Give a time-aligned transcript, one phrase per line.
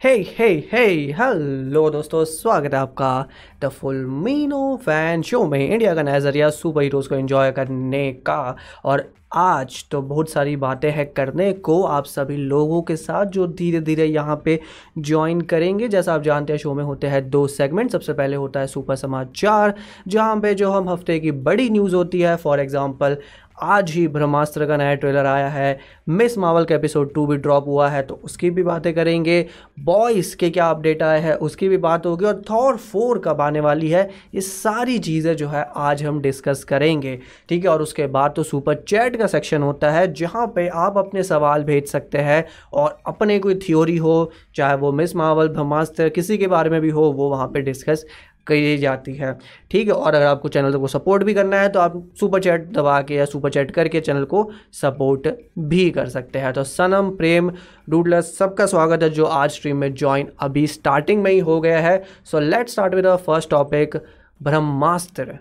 [0.00, 3.26] हे हे हे hello दोस्तों, स्वागत है आपका
[3.62, 8.56] द फुल मीनो फ़ैन शो में। इंडिया का नज़रिया सुपर हीरोज़ को एंजॉय करने का।
[8.84, 13.46] और आज तो बहुत सारी बातें हैं करने को आप सभी लोगों के साथ जो
[13.48, 14.58] धीरे धीरे यहाँ पे
[14.98, 18.60] ज्वाइन करेंगे। जैसा आप जानते हैं शो में होते हैं दो सेगमेंट सबसे पहले होता
[18.60, 19.74] है सुपर समाचार,
[20.08, 23.16] जहाँ पे जो हम हफ़्ते की बड़ी न्यूज़ होती है। फॉर एग्जांपल
[23.62, 25.78] आज ही ब्रह्मास्त्र का नया ट्रेलर आया है।
[26.08, 29.44] मिस मावल का एपिसोड टू भी ड्रॉप हुआ है तो उसकी भी बातें करेंगे।
[29.80, 33.60] बॉयज़ के क्या अपडेट आए हैं, उसकी भी बात होगी और थॉर फोर कब आने
[33.60, 37.18] वाली है, ये सारी चीज़ें जो है आज हम डिस्कस करेंगे।
[37.48, 40.98] ठीक है, और उसके बाद तो सुपर चैट का सेक्शन होता है, जहाँ पे आप
[40.98, 46.08] अपने सवाल भेज सकते हैं और अपने कोई थ्योरी हो, चाहे वो मिस मावल, ब्रह्मास्त्र,
[46.08, 48.04] किसी के बारे में भी हो, वो वहाँ पर डिस्कस
[48.46, 49.32] करी जाती है।
[49.70, 52.64] ठीक है, और अगर आपको चैनल को सपोर्ट भी करना है तो आप सुपर चैट
[52.72, 57.10] दबा के या सुपर चैट करके चैनल को सपोर्ट भी कर सकते हैं। तो सनम,
[57.10, 57.50] प्रेम,
[57.90, 61.80] डूडलस, सबका स्वागत है जो आज स्ट्रीम में ज्वाइन अभी स्टार्टिंग में ही हो गया
[61.80, 63.96] है। So let start with first topic
[64.40, 65.38] Brahmastra.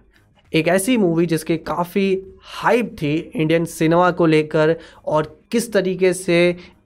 [0.52, 2.21] एक ऐसी मूवी जिसकी काफ़ी
[2.53, 6.37] हाइप थी इंडियन सिनेमा को लेकर और किस तरीके से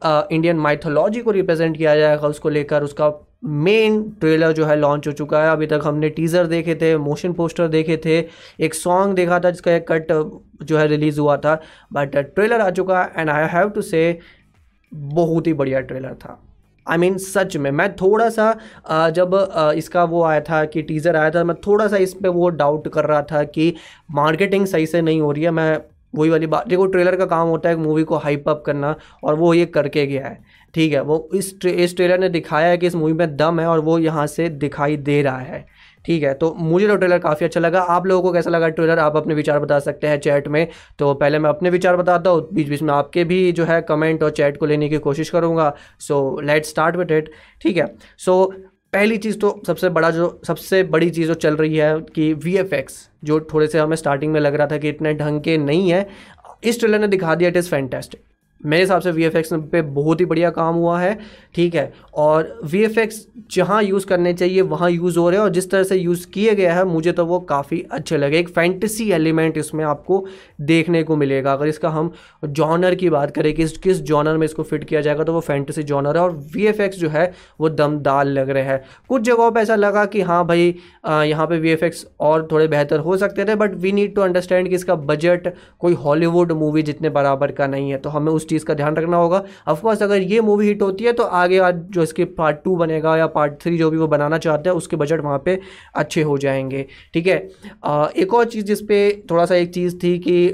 [0.05, 3.09] इंडियन माइथोलॉजी को रिप्रेजेंट किया जाएगा उसको लेकर, उसका
[3.43, 7.33] मेन ट्रेलर जो है लॉन्च हो चुका है। अभी तक हमने टीज़र देखे थे मोशन
[7.33, 8.17] पोस्टर देखे थे
[8.59, 10.11] एक सॉन्ग देखा था जिसका एक कट
[10.63, 11.59] जो है रिलीज़ हुआ था।
[11.93, 14.19] बट ट्रेलर आ चुका है एंड आई हैव टू से
[14.91, 16.39] बहुत ही बढ़िया ट्रेलर था।
[16.87, 19.33] आई I मीन mean, सच में मैं थोड़ा सा जब
[19.77, 22.87] इसका वो आया था कि टीज़र आया था मैं थोड़ा सा इस पर वो डाउट
[22.93, 23.73] कर रहा था कि
[24.11, 25.77] मार्केटिंग सही से नहीं हो रही है। मैं
[26.13, 29.35] वही वाली बात देखो ट्रेलर का काम होता है मूवी को हाइप अप करना और
[29.35, 30.37] वो ये करके गया है
[30.73, 31.01] ठीक है?
[31.01, 33.79] वो इस ट्रे, इस ट्रेलर ने दिखाया है कि इस मूवी में दम है और
[33.79, 35.65] वो यहाँ से दिखाई दे रहा है
[36.05, 36.33] ठीक है?
[36.33, 39.33] तो मुझे तो ट्रेलर काफ़ी अच्छा लगा। आप लोगों को कैसा लगा ट्रेलर आप अपने
[39.33, 40.67] विचार बता सकते हैं चैट में।
[40.99, 44.23] तो पहले मैं अपने विचार बताता हूँ बीच बीच में आपके भी जो है कमेंट
[44.23, 47.87] और चैट को लेने की कोशिश करूँगा। So let start with it ठीक है?
[48.17, 48.53] सो
[48.93, 52.55] पहली चीज़ तो सबसे बड़ा जो, सबसे बड़ी चीज़ जो चल रही है कि वी
[52.57, 55.57] एफ़ एक्स जो थोड़े से हमें स्टार्टिंग में लग रहा था कि इतने ढंग के
[55.57, 56.07] नहीं है,
[56.63, 58.21] इस ट्रेलर ने दिखा दिया इट इज़ फैंटेस्टिक
[58.65, 61.17] मेरे हिसाब से वी एफ़ पे बहुत ही बढ़िया काम हुआ है,
[61.55, 62.99] ठीक है। और वी एफ़
[63.51, 66.53] जहाँ यूज़ करने चाहिए, वहाँ यूज़ हो रहे हैं और जिस तरह से यूज़ किए
[66.55, 70.25] गया है, मुझे तो वो काफ़ी अच्छे लगे। एक फैंटेसी एलिमेंट इसमें आपको
[70.61, 72.11] देखने को मिलेगा। अगर इसका हम
[72.45, 75.83] जॉनर की बात करें कि किस जॉनर में इसको फिट किया जाएगा तो वो फैंटेसी
[75.83, 79.75] जॉनर है और वीएफएक्स जो है, वो दमदार लग रहे हैं। कुछ जगहों पर ऐसा
[79.75, 80.75] लगा कि हाँ भाई
[81.05, 81.75] यहाँ पर वी
[82.21, 85.47] और थोड़े बेहतर हो सकते थे but we need to understand कि इसका बजट
[85.79, 89.17] कोई हॉलीवुड मूवी जितने बराबर का नहीं है तो हमें उस चीज़ का ध्यान रखना
[89.17, 92.75] होगा। अफकोर्स अगर ये मूवी हिट होती है तो आगे आज जो इसके पार्ट टू
[92.75, 95.59] बनेगा या पार्ट थ्री जो भी वो बनाना चाहते हैं, उसके बजट वहाँ पर
[95.95, 97.37] अच्छे हो जाएँगे। ठीक है?
[98.15, 100.47] एक और चीज़ जिसपे थोड़ा सा एक चीज़ थी कि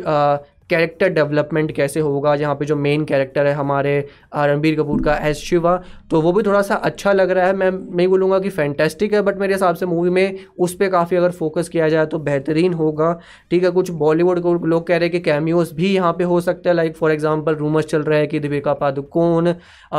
[0.70, 3.98] कैरेक्टर डेवलपमेंट कैसे होगा, जहाँ पे जो मेन कैरेक्टर है हमारे
[4.36, 5.76] रणबीर कपूर का एस शिवा
[6.12, 9.22] तो वो भी थोड़ा सा अच्छा लग रहा है। मैं नहीं बोलूँगा कि फैंटेस्टिक है
[9.22, 12.74] बट मेरे हिसाब से मूवी में उस पर काफ़ी अगर फोकस किया जाए तो बेहतरीन
[12.74, 13.12] होगा।
[13.52, 16.40] ठीक है, कुछ बॉलीवुड को लोग कह रहे हैं कि कैमियोज भी यहाँ पे हो
[16.42, 19.54] सकते हैं। लाइक फॉर एग्ज़ाम्पल रूमर्स चल रहे है कि दीपिका पादुकोण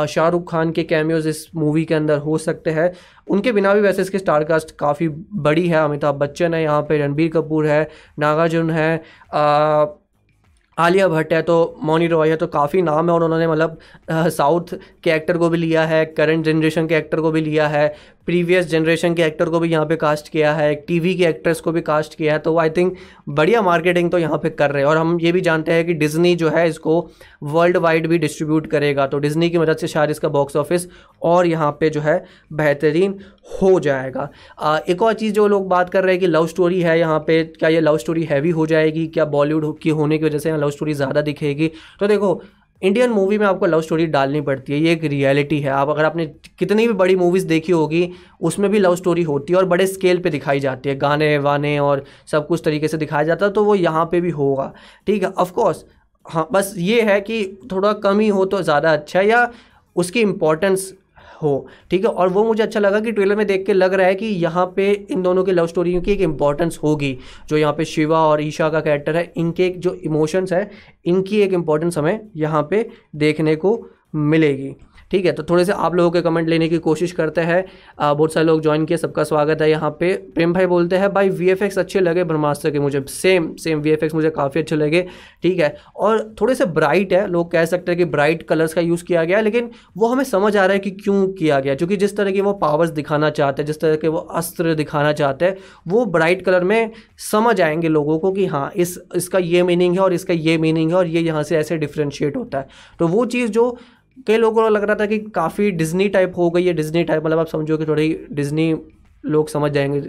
[0.07, 2.91] शाहरुख खान के कैमियोज इस मूवी के अंदर हो सकते हैं।
[3.27, 7.29] उनके बिना भी वैसे इसकी स्टारकास्ट काफ़ी बड़ी है। अमिताभ बच्चन है यहाँ पे, रणबीर
[7.31, 7.87] कपूर है,
[8.19, 8.95] नागार्जुन है
[10.77, 13.77] आलिया भट्ट है तो मोनी रॉय है तो काफ़ी नाम है और उन्होंने मतलब
[14.29, 14.73] साउथ
[15.03, 17.87] के एक्टर को भी लिया है करंट जनरेशन के एक्टर को भी लिया है
[18.27, 21.71] प्रीवियस जनरेशन के एक्टर को भी यहाँ पे कास्ट किया है टीवी के एक्ट्रेस को
[21.71, 22.95] भी कास्ट किया है तो आई थिंक
[23.29, 25.93] बढ़िया मार्केटिंग तो यहाँ पे कर रहे हैं। और हम ये भी जानते हैं कि
[25.93, 26.99] डिज्नी जो है इसको
[27.43, 30.87] वर्ल्ड वाइड भी डिस्ट्रीब्यूट करेगा तो डिज्नी की मदद से शायद इसका बॉक्स ऑफ़िस
[31.21, 32.23] और यहाँ पे जो है
[32.53, 33.19] बेहतरीन
[33.61, 36.81] हो जाएगा। आ, एक और चीज़ जो लोग बात कर रहे हैं कि लव स्टोरी
[36.81, 40.25] है यहाँ पे क्या ये लव स्टोरी हैवी हो जाएगी क्या बॉलीवुड की होने की
[40.25, 41.71] वजह से यहाँ लव स्टोरी ज़्यादा दिखेगी?
[41.99, 42.41] तो देखो
[42.81, 46.05] इंडियन मूवी में आपको लव स्टोरी डालनी पड़ती है, ये एक रियलिटी है। आप अगर
[46.05, 46.25] आपने
[46.59, 48.11] कितनी भी बड़ी मूवीज़ देखी होगी,
[48.41, 51.77] उसमें भी लव स्टोरी होती है और बड़े स्केल पे दिखाई जाती है। गाने वाने
[51.79, 54.71] और सब कुछ तरीके से दिखाया जाता है तो वो यहाँ पे भी होगा।
[55.07, 55.85] ठीक है ऑफकोर्स
[56.25, 59.49] हाँ बस ये है कि थोड़ा कम ही हो तो ज़्यादा अच्छा है या
[59.95, 60.91] उसकी इम्पोर्टेंस
[61.43, 62.11] हो, ठीक है?
[62.11, 64.65] और वो मुझे अच्छा लगा कि ट्रेलर में देख के लग रहा है कि यहाँ
[64.75, 67.17] पे इन दोनों की लव स्टोरी की एक इंपॉर्टेंस होगी,
[67.49, 70.69] जो यहाँ पे शिवा और ईशा का कैरेक्टर है, इनके जो इमोशंस है,
[71.05, 73.79] इनकी एक इम्पॉर्टेंस हमें यहाँ पे देखने को
[74.15, 74.75] मिलेगी।
[75.11, 77.63] ठीक है तो थोड़े से आप लोगों के कमेंट लेने की कोशिश करते हैं।
[77.99, 81.29] बहुत सारे लोग ज्वाइन किए, सबका स्वागत है यहाँ पे। प्रेम भाई बोलते हैं, भाई
[81.31, 85.05] वीएफएक्स अच्छे लगे ब्रह्मास्त्र के मुझे। सेम सेम वीएफएक्स मुझे काफ़ी अच्छे लगे,
[85.43, 88.81] ठीक है। और थोड़े से ब्राइट है, लोग कह सकते हैं कि ब्राइट कलर्स का
[88.81, 91.97] यूज़ किया गया, लेकिन वो हमें समझ आ रहा है कि क्यों किया गया, क्योंकि
[91.97, 95.45] जिस तरह के वो पावर्स दिखाना चाहते हैं, जिस तरह के वो अस्त्र दिखाना चाहते
[95.45, 96.91] हैं, वो ब्राइट कलर में
[97.31, 100.91] समझ आएँगे लोगों को कि हाँ इस, इसका ये मीनिंग है और इसका ये मीनिंग
[100.91, 102.67] है और ये यहाँ से ऐसे डिफ्रेंशिएट होता है।
[102.99, 103.77] तो वो चीज़ जो
[104.27, 107.25] कई लोगों को लग रहा था कि काफ़ी डिज्नी टाइप हो गई है डिज्नी टाइप
[107.25, 108.75] मतलब आप समझो कि थोड़ी डिज्नी
[109.25, 110.01] लोग समझ जाएँगे।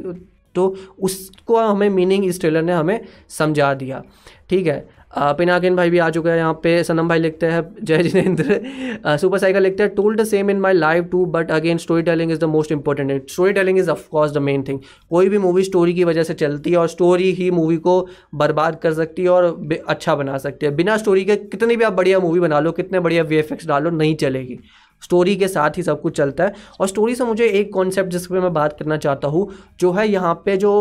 [0.55, 4.03] तो उसको हमें मीनिंग इस ट्रेलर ने हमें समझा दिया।
[4.51, 4.89] ठीक है?
[5.13, 9.39] पिनाकिन भाई भी आ चुके हैं यहाँ पे। सनम भाई लिखते हैं, जय जिनेन्द्र सुपर
[9.39, 12.45] साइकिल लिखते हैं told same in my life too but again story telling is the
[12.45, 14.79] most important story telling is of course the main thing
[15.11, 18.01] कोई भी मूवी स्टोरी की वजह से चलती है और स्टोरी ही मूवी को
[18.35, 21.93] बर्बाद कर सकती है और अच्छा बना सकती है। बिना स्टोरी के कितनी भी आप
[21.93, 24.59] बढ़िया मूवी बना लो, कितने बढ़िया वी डालो, नहीं चलेगी।
[25.03, 28.27] स्टोरी के साथ ही सब कुछ चलता है। और स्टोरी से मुझे एक कॉन्सेप्ट जिस
[28.27, 29.49] पर मैं बात करना चाहता हूँ,
[29.81, 30.73] जो है यहाँ पे जो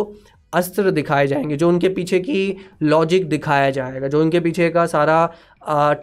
[0.54, 5.26] अस्त्र दिखाए जाएँगे, जो उनके पीछे की लॉजिक दिखाया जाएगा, जो उनके पीछे का सारा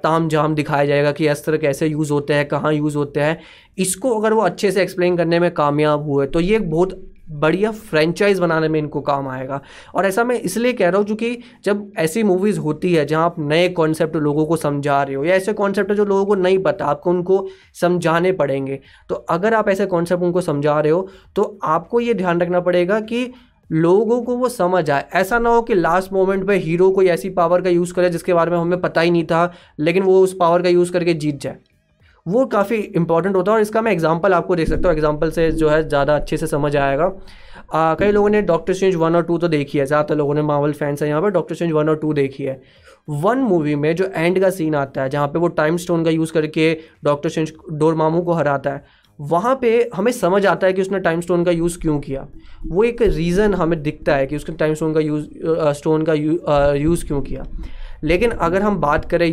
[0.02, 3.38] ताम झाम दिखाया जाएगा कि अस्त्र कैसे यूज़ होते हैं, कहाँ यूज़ होते हैं।
[3.78, 7.00] इसको अगर वो अच्छे से एक्सप्लेन करने में कामयाब हुए तो ये एक बहुत
[7.32, 9.60] बढ़िया फ्रेंचाइज बनाने में इनको काम आएगा।
[9.94, 13.34] और ऐसा मैं इसलिए कह रहा हूँ क्योंकि जब ऐसी मूवीज़ होती है, जहाँ आप
[13.40, 16.84] नए कॉन्सेप्ट लोगों को समझा रहे हो, या ऐसे कॉन्सेप्ट जो लोगों को नहीं पता,
[16.86, 17.46] आपको उनको
[17.80, 22.40] समझाने पड़ेंगे। तो अगर आप ऐसे कॉन्सेप्ट उनको समझा रहे हो तो आपको ये ध्यान
[22.40, 23.24] रखना पड़ेगा कि
[23.70, 27.30] लोगों को वो समझ आए। ऐसा ना हो कि लास्ट मोमेंट पे हीरो कोई ऐसी
[27.30, 30.36] पावर का यूज़ करे जिसके बारे में हमें पता ही नहीं था लेकिन वो उस
[30.36, 31.58] पावर का यूज़ करके जीत जाए।
[32.26, 35.50] वो काफ़ी इंपॉर्टेंट होता है और इसका मैं एग्जांपल आपको देख सकता हूँ। एग्जांपल से
[35.52, 37.12] जो है ज़्यादा अच्छे से समझ आएगा।
[37.74, 40.42] आ, कई लोगों ने डॉक्टर स्ट्रेंज वन और टू तो देखी है ज़्यादातर लोगों ने
[40.42, 42.60] मावल फैंस है यहाँ पर। डॉक्टर स्ट्रेंज वन और टू देखी है।
[43.08, 46.10] वन मूवी में जो एंड का सीन आता है जहाँ पे वो टाइम स्टोन का
[46.10, 46.72] यूज़ करके
[47.04, 48.84] डॉक्टर स्ट्रेंज डोर मामू को हराता है
[49.18, 52.26] वहाँ पे हमें समझ आता है कि उसने टाइम स्टोन का यूज़ क्यों किया।
[52.66, 55.26] वो एक रीज़न हमें दिखता है कि उसने टाइम स्टोन का यूज़
[55.78, 56.14] स्टोन का
[56.74, 57.44] यूज़ क्यों किया।
[58.04, 59.30] लेकिन अगर हम बात करें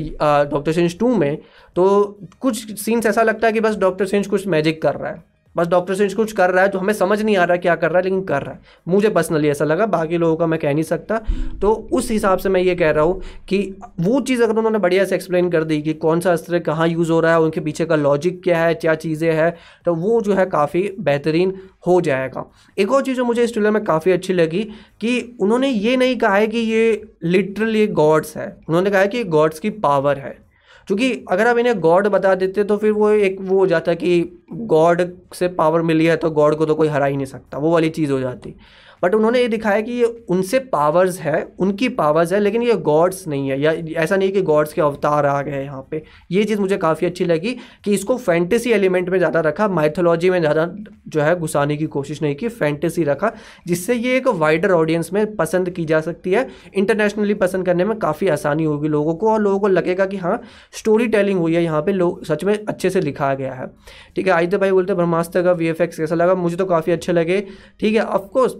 [0.49, 1.37] डॉक्टर सेंज टू में
[1.75, 2.03] तो
[2.41, 5.23] कुछ सीन्स ऐसा लगता है कि बस डॉक्टर सेंज कुछ मैजिक कर रहा है।
[5.55, 7.89] बस डॉक्टर सेंज कुछ कर रहा है तो हमें समझ नहीं आ रहा क्या कर
[7.89, 10.73] रहा है, लेकिन कर रहा है। मुझे पर्सनली ऐसा लगा, बाकी लोगों का मैं कह
[10.73, 11.19] नहीं सकता।
[11.61, 13.59] तो उस हिसाब से मैं ये कह रहा हूँ कि
[13.99, 17.11] वो चीज़ अगर उन्होंने बढ़िया से एक्सप्लेन कर दी कि कौन सा अस्त्र कहाँ यूज़
[17.11, 19.53] हो रहा है, उनके पीछे का लॉजिक क्या है, क्या चीज़ें हैं
[19.85, 21.53] तो वो जो है काफ़ी बेहतरीन
[21.87, 22.45] हो जाएगा।
[22.77, 24.63] एक और चीज़ जो मुझे इस ट्रेलर में काफ़ी अच्छी लगी
[25.01, 29.23] कि उन्होंने ये नहीं कहा है कि ये लिटरली गॉड्स है। उन्होंने कहा है कि
[29.25, 30.37] गॉड्स की पावर है।
[30.87, 34.43] क्योंकि अगर आप इन्हें गॉड बता देते तो फिर वो एक वो हो जाता कि
[34.53, 35.01] गॉड
[35.33, 37.89] से पावर मिली है तो गॉड को तो कोई हरा ही नहीं सकता। वो वाली
[37.89, 38.55] चीज़ हो जाती।
[39.03, 43.27] बट उन्होंने ये दिखाया कि ये उनसे पावर्स है, उनकी पावर्स है, लेकिन ये गॉड्स
[43.27, 43.71] नहीं है। या
[44.01, 47.25] ऐसा नहीं कि गॉड्स के अवतार आ गए यहाँ पे। ये चीज़ मुझे काफ़ी अच्छी
[47.25, 47.55] लगी
[47.85, 50.67] कि इसको फैंटेसी एलिमेंट में ज़्यादा रखा माइथोलॉजी में ज़्यादा
[51.07, 53.31] जो है घुसाने की कोशिश नहीं की फैंटेसी रखा,
[53.67, 57.97] जिससे ये एक वाइडर ऑडियंस में पसंद की जा सकती है। इंटरनेशनली पसंद करने में
[57.99, 60.41] काफ़ी आसानी होगी लोगों को और लोगों को लगेगा कि हाँ
[60.73, 63.67] स्टोरी टेलिंग हुई है यहाँ पे लोग सच में अच्छे से लिखा गया है।
[64.15, 66.35] ठीक है, आदित्य भाई बोलते ब्रह्मास्त्र का वी कैसा लगा?
[66.35, 67.39] मुझे तो काफ़ी अच्छे लगे।
[67.79, 68.55] ठीक है ऑफकोर्स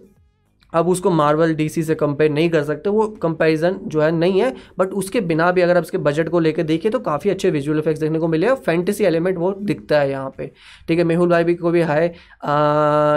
[0.74, 4.54] अब उसको मार्वल डीसी से कंपेयर नहीं कर सकते, वो कंपैरिजन जो है नहीं है
[4.80, 7.80] बट उसके बिना भी अगर आप उसके बजट को लेकर देखिए तो काफ़ी अच्छे विजुअल
[7.80, 10.52] इफेक्ट्स देखने को मिले और फैंटेसी एलिमेंट वो दिखता है यहाँ पे।
[10.88, 12.08] ठीक है, मेहुल भाई भी को भी हाय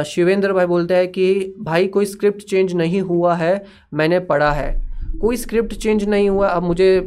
[0.07, 4.71] शिवेंद्र भाई बोलते हैं कि, भाई, कोई स्क्रिप्ट चेंज नहीं हुआ है, मैंने पढ़ा है।
[5.21, 7.01] कोई स्क्रिप्ट चेंज नहीं हुआ, अब मुझे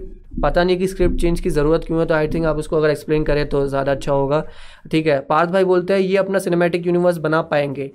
[0.44, 2.90] पता नहीं कि स्क्रिप्ट चेंज की ज़रूरत क्यों है तो आई थिंक आप उसको अगर
[2.90, 4.44] एक्सप्लेन करें तो ज़्यादा अच्छा होगा।
[4.92, 7.92] ठीक है, पार्थ भाई बोलते हैं, ये अपना सिनेमैटिक यूनिवर्स बना पाएँगे।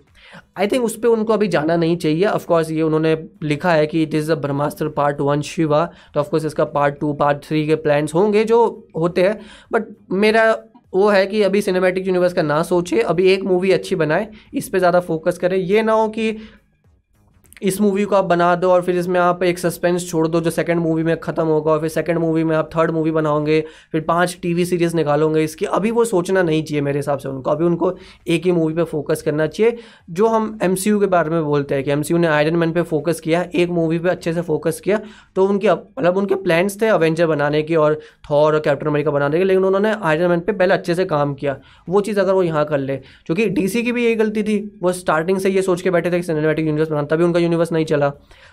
[0.58, 4.02] आई थिंक उस पर उनको अभी जाना नहीं चाहिए। ऑफकोर्स ये उन्होंने लिखा है कि
[4.02, 5.84] it is a Brahmastra part one Shiva
[6.14, 8.64] तो ऑफकोर्स इसका पार्ट टू पार्ट थ्री के प्लान्स होंगे जो
[8.96, 9.38] होते हैं।
[9.72, 10.50] बट मेरा
[10.94, 14.68] वो है कि अभी सिनेमैटिक यूनिवर्स का ना सोचे, अभी एक मूवी अच्छी बनाए, इस
[14.68, 16.30] पर ज़्यादा फोकस करें। ये ना हो कि
[17.62, 20.50] इस मूवी को आप बना दो और फिर इसमें आप एक सस्पेंस छोड़ दो जो
[20.50, 23.60] सेकंड मूवी में ख़त्म होगा और फिर सेकंड मूवी में आप थर्ड मूवी बनाओगे,
[23.92, 27.50] फिर पाँच टीवी सीरीज़ निकालोगे, इसकी अभी वो सोचना नहीं चाहिए मेरे हिसाब से उनको।
[27.50, 27.92] अभी उनको
[28.26, 29.76] एक ही मूवी पे फोकस करना चाहिए,
[30.10, 33.20] जो हम एमसीयू के बारे में बोलते हैं कि एमसीयू ने आयरन मैन पर फोकस
[33.20, 35.00] किया, एक मूवी पर अच्छे से फोकस किया
[35.36, 37.98] तो उनके मतलब उनके प्लान्स थे अवेंजर बनाने के और
[38.30, 41.34] थॉर और कैप्टन अमेरिका बनाने के, लेकिन उन्होंने आयरन मैन पर पहले अच्छे से काम
[41.34, 41.56] किया।
[41.88, 42.96] वो चीज़ अगर वो यहाँ कर ले,
[43.26, 46.16] क्योंकि डीसी की भी यही गलती थी, वो स्टार्टिंग से ये सोच के बैठे थे
[46.16, 48.10] कि सिनेमेटिक यूनिवर्स बनाना, तभी उनका यूनिवर्स नहीं चला।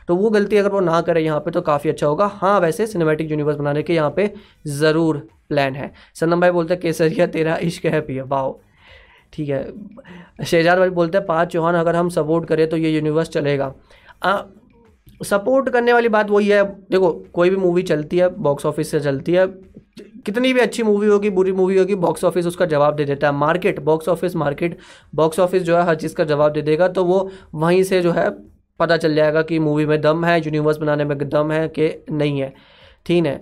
[0.08, 2.88] तो वो गलती अगर वो ना करे यहाँ पे तो काफ़ी अच्छा होगा। हाँ वैसे
[2.88, 4.32] सिनेमैटिक यूनिवर्स बनाने के यहाँ पे
[4.70, 5.18] ज़रूर
[5.50, 8.60] प्लान है। सनम भाई बोलते हैं केसरिया तेरा इश्क है पिया। वाओ।
[9.34, 13.30] ठीक है। शहजाद भाई बोलते हैं पाँच चौहान अगर हम सपोर्ट करें तो ये यूनिवर्स
[13.30, 13.74] चलेगा।
[14.24, 14.42] आ,
[15.22, 19.00] सपोर्ट करने वाली बात वही है। देखो कोई भी मूवी चलती है बॉक्स ऑफ़िस से
[19.00, 19.48] चलती है
[20.26, 23.34] कितनी भी अच्छी मूवी होगी बुरी मूवी होगी बॉक्स ऑफ़िस उसका जवाब दे देता है।
[23.34, 24.78] Market box office market
[25.16, 28.12] box office जो है हर चीज़ का जवाब दे देगा। तो वो वहीं से जो
[28.12, 28.30] है
[28.80, 32.40] पता चल जाएगा कि मूवी में दम है यूनिवर्स बनाने में दम है कि नहीं
[32.42, 32.54] है।
[33.06, 33.42] ठीक है?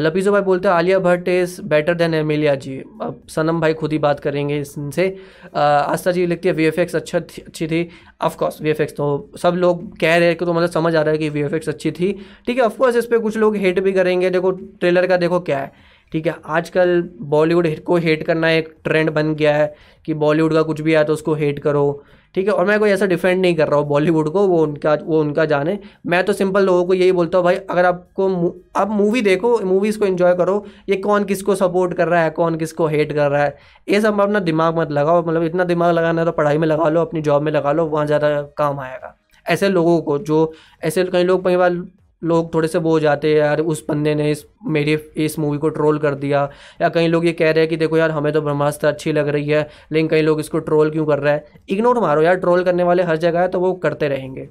[0.00, 2.76] लपीजो भाई बोलते हैं, Alia Bhatt is better than Emilia ji.
[3.02, 5.08] अब सनम भाई खुद ही बात करेंगे इनसे।
[5.56, 7.88] आस्था जी लिखती है वी एफ़ एक्स अच्छा थी, अच्छी थी।
[8.22, 11.02] ऑफकोर्स वी एफ़ एक्स तो सब लोग कह रहे हैं कि तो मतलब समझ आ
[11.02, 12.12] रहा है कि वी एफ़ एक्स अच्छी थी।
[12.46, 15.58] ठीक है ऑफकोर्स इस पर कुछ लोग हेट भी करेंगे। देखो ट्रेलर का देखो क्या
[15.58, 15.72] है।
[16.12, 19.74] ठीक है, आजकल बॉलीवुड को हेट करना एक ट्रेंड बन गया है
[20.06, 22.02] कि बॉलीवुड का कुछ भी आया तो उसको हेट करो।
[22.36, 24.94] ठीक है, और मैं कोई ऐसा डिफेंड नहीं कर रहा हूँ बॉलीवुड को, वो उनका
[25.02, 28.90] वो उनका जाने। मैं तो सिंपल लोगों को यही बोलता हूँ, भाई, अगर आपको आप
[28.90, 32.86] मूवी देखो मूवीज़ को इन्जॉय करो, ये कौन किसको सपोर्ट कर रहा है, कौन किसको
[32.86, 33.56] हेट कर रहा है?
[33.88, 36.88] ये सब अपना दिमाग मत लगाओ मतलब इतना दिमाग लगाना है तो पढ़ाई में लगा
[36.88, 39.14] लो, अपनी जॉब में लगा लो, वहाँ ज़्यादा काम आएगा।
[39.46, 40.52] ऐसे लोगों को जो,
[40.82, 41.70] ऐसे कई लोग, कई बार
[42.22, 45.58] लोग थोड़े से वो हो जाते हैं यार उस बंदे ने इस मेरी इस मूवी
[45.58, 46.48] को ट्रोल कर दिया।
[46.80, 49.28] या कई लोग ये कह रहे हैं कि देखो यार हमें तो ब्रह्मास्त्र अच्छी लग
[49.28, 51.44] रही है लेकिन कई लोग इसको ट्रोल क्यों कर रहे हैं?
[51.68, 54.48] इग्नोर मारो यार ट्रोल करने वाले हर जगह है तो वो करते रहेंगे।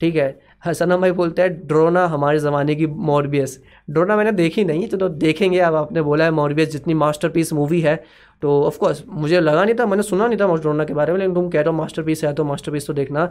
[0.00, 0.38] ठीक है?
[0.66, 3.58] हसना भाई बोलते हैं ड्रोना हमारे ज़माने की मॉर्बियस
[3.90, 7.80] ड्रोना मैंने देखी नहीं तो, तो देखेंगे अब आपने बोला है मॉर्बियस जितनी मास्टरपीस मूवी
[7.80, 8.02] है
[8.46, 11.34] तो ऑफकोर्स मुझे लगा नहीं था मैंने सुना नहीं था ड्रोना के बारे में लेकिन
[11.34, 13.22] तुम कह रहे हो मास्टर पीस है तो मास्टर पीस तो देखना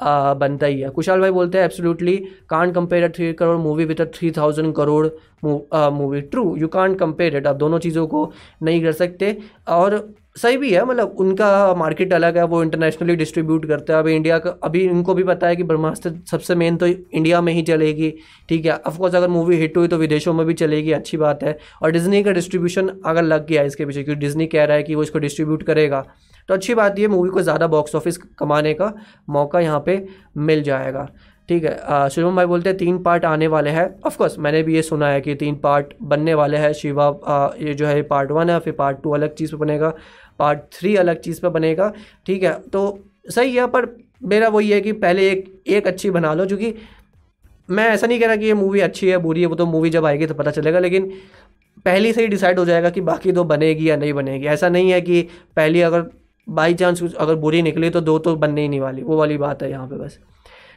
[0.00, 2.16] आ, बनता ही है। कुशाल भाई बोलते हैं absolutely
[2.50, 5.06] can't compare three crore movie with three thousand crore
[5.44, 8.30] movie true you can't compare it आप दोनों चीज़ों को
[8.62, 9.36] नहीं कर सकते।
[9.68, 9.96] और
[10.36, 14.38] सही भी है मतलब उनका मार्केट अलग है वो इंटरनेशनली डिस्ट्रीब्यूट करते हैं। अभी इंडिया
[14.38, 18.10] का अभी इनको भी पता है कि ब्रह्मास्त्र सबसे मेन तो इंडिया में ही चलेगी
[18.48, 18.72] ठीक है?
[18.72, 22.22] अफकोर्स अगर मूवी हिट हुई तो विदेशों में भी चलेगी अच्छी बात है। और डिज्नी
[22.22, 25.18] का डिस्ट्रीब्यूशन अगर लग गया इसके पीछे क्योंकि डिज्नी कह रहा है कि वो इसको
[25.18, 26.04] डिस्ट्रीब्यूट करेगा
[26.48, 28.92] तो अच्छी बात ये मूवी को ज़्यादा बॉक्स ऑफ़िस कमाने का
[29.30, 30.06] मौका यहाँ पर
[30.38, 31.08] मिल जाएगा
[31.48, 32.08] ठीक है?
[32.10, 35.20] शुभम भाई बोलते हैं तीन पार्ट आने वाले हैं। ऑफकोर्स मैंने भी ये सुना है
[35.20, 38.72] कि तीन पार्ट बनने वाले हैं। शिवा आ, ये जो है पार्ट वन है फिर
[38.74, 39.92] पार्ट टू अलग चीज़ पर बनेगा।
[40.38, 41.92] पार्ट थ्री अलग चीज़ पर बनेगा,
[42.26, 42.52] ठीक है?
[42.62, 42.98] तो
[43.30, 43.86] सही है पर
[44.24, 46.74] मेरा वही है कि पहले एक एक अच्छी बना लो, क्योंकि
[47.68, 49.90] मैं ऐसा नहीं कह रहा कि ये मूवी अच्छी है, बुरी है, वो तो मूवी
[49.90, 51.10] जब आएगी तो पता चलेगा, लेकिन
[51.84, 54.90] पहले से ही डिसाइड हो जाएगा कि बाकी दो बनेगी या नहीं बनेगी। ऐसा नहीं
[54.90, 55.22] है कि
[55.56, 56.04] पहली अगर
[56.46, 59.62] बाई चांस अगर बुरी निकली तो दो तो बनने ही नहीं वाली, वो वाली बात
[59.62, 60.18] है यहाँ पे बस,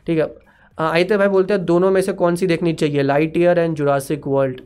[0.08, 0.34] ठीक है?
[0.78, 4.28] आयते भाई बोलते हैं, दोनों में से कौन सी देखनी चाहिए Lightyear and Jurassic
[4.28, 4.62] World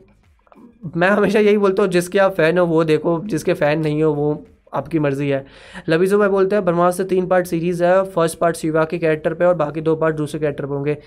[0.95, 4.13] मैं हमेशा यही बोलता हूँ, जिसके आप फ़ैन हो वो देखो, जिसके फ़ैन नहीं हो
[4.13, 4.33] वो
[4.73, 5.45] आपकी मर्ज़ी है।
[5.89, 9.33] लबीजो भाई बोलते हैं ब्रह्मास से तीन पार्ट सीरीज़ है फ़र्स्ट पार्ट शिवा के कैरेक्टर
[9.33, 10.97] पे और बाकी दो पार्ट दूसरे कैरेक्टर पे होंगे।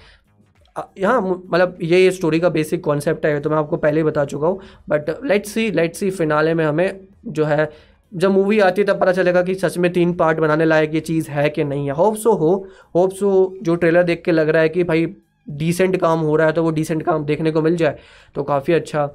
[0.99, 4.25] यहाँ मतलब ये ये स्टोरी का बेसिक कॉन्सेप्ट है तो मैं आपको पहले ही बता
[4.26, 7.71] चुका हूँ but let's see let's see finale में हमें जो है,
[8.12, 11.00] जब मूवी आती है तब पता चलेगा कि सच में तीन पार्ट बनाने लायक ये
[11.02, 12.54] चीज़ है कि नहीं है। होप सो हो
[12.94, 15.06] होप सो जो ट्रेलर देख के लग रहा है कि भाई
[15.49, 17.99] डिसेंट काम हो रहा है तो वो डिसेंट काम देखने को मिल जाए
[18.35, 19.06] तो काफ़ी अच्छा।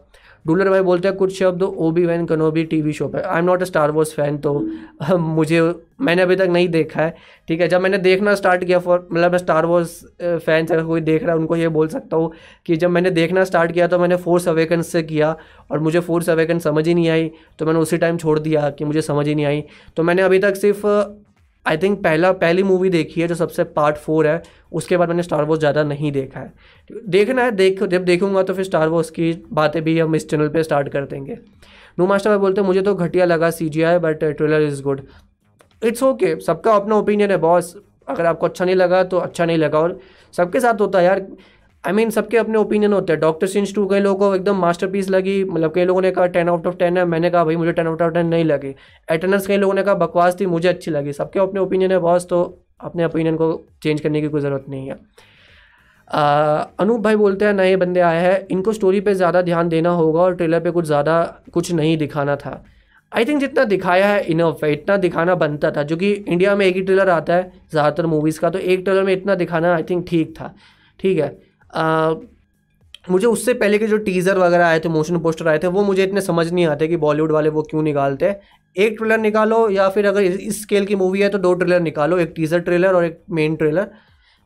[0.49, 3.61] डूलर भाई बोलते हैं, कुछ शब्द Obi Wan Kenobi TV show पर I am not
[3.61, 4.53] a Star Wars fan तो
[5.17, 5.61] मुझे,
[6.01, 7.15] मैंने अभी तक नहीं देखा है।
[7.47, 11.01] ठीक है, जब मैंने देखना स्टार्ट किया फॉर मतलब मैं स्टार वॉर्स फ़ैन अगर कोई
[11.01, 12.31] देख रहा है, उनको ये बोल सकता हूँ
[12.65, 15.35] कि जब मैंने देखना स्टार्ट किया तो मैंने फोर्स अवेकन से किया
[15.71, 18.85] और मुझे फोर्स अवेकन समझ ही नहीं आई तो मैंने उसी टाइम छोड़ दिया कि
[18.85, 19.63] मुझे समझ ही नहीं आई।
[19.97, 20.85] तो मैंने अभी तक सिर्फ़
[21.65, 25.23] आई थिंक पहला, पहली मूवी देखी है जो सबसे पार्ट फोर है, उसके बाद मैंने
[25.23, 26.53] स्टार वॉर्स ज़्यादा नहीं देखा है।
[27.09, 30.47] देखना है, देख, जब देखूँगा तो फिर स्टार वॉर्स की बातें भी हम इस चैनल
[30.49, 31.37] पे स्टार्ट कर देंगे।
[31.99, 34.81] नो मास्टर भाई बोलते हैं, मुझे तो घटिया लगा C G I but trailer is
[34.83, 35.01] good
[35.81, 37.75] it's okay सबका अपना ओपिनियन है बॉस
[38.07, 39.99] अगर आपको अच्छा नहीं लगा तो अच्छा नहीं लगा, और
[40.33, 41.25] सबके साथ होता है यार।
[41.83, 45.09] आई मीन सबके अपने ओपिनियन होते हैं। डॉक्टर सिंस टू कई लोगों को एकदम मास्टरपीस
[45.09, 47.71] लगी। मतलब कई लोगों ने कहा टेन आउट ऑफ़ टेन है। मैंने कहा, भाई, मुझे
[47.73, 48.73] टेन आउट ऑफ़ टेन नहीं लगी।
[49.07, 52.27] एटर्नल्स कई लोगों ने कहा, बकवास थी, मुझे अच्छी लगी। सबके अपने ओपिनियन है बॉस
[52.29, 52.41] तो
[52.81, 53.51] अपने ओपिनियन को
[53.83, 54.99] चेंज करने की कोई ज़रूरत नहीं है।
[56.79, 60.21] अनूप भाई बोलते हैं, नए बंदे आए हैं। इनको स्टोरी पे ज़्यादा ध्यान देना होगा
[60.21, 61.21] और ट्रेलर पे कुछ ज़्यादा
[61.53, 62.63] कुछ नहीं दिखाना था।
[63.11, 66.65] आई थिंक जितना दिखाया है इनफ है। इतना दिखाना बनता था, जो कि इंडिया में
[66.65, 69.83] एक ही ट्रेलर आता है, ज़्यादातर मूवीज़ का। तो एक ट्रेलर में इतना दिखाना आई
[69.83, 70.53] थिंक ठीक था।
[70.99, 71.37] ठीक है।
[71.73, 72.13] आ,
[73.05, 76.03] मुझे उससे पहले के जो टीज़र वगैरह आए थे मोशन पोस्टर आए थे वो मुझे
[76.03, 78.35] इतने समझ नहीं आते कि बॉलीवुड वाले वो क्यों निकालते
[78.75, 82.17] एक ट्रेलर निकालो या फिर अगर इस स्केल की मूवी है तो दो ट्रेलर निकालो
[82.19, 83.87] एक टीज़र ट्रेलर और एक मेन ट्रेलर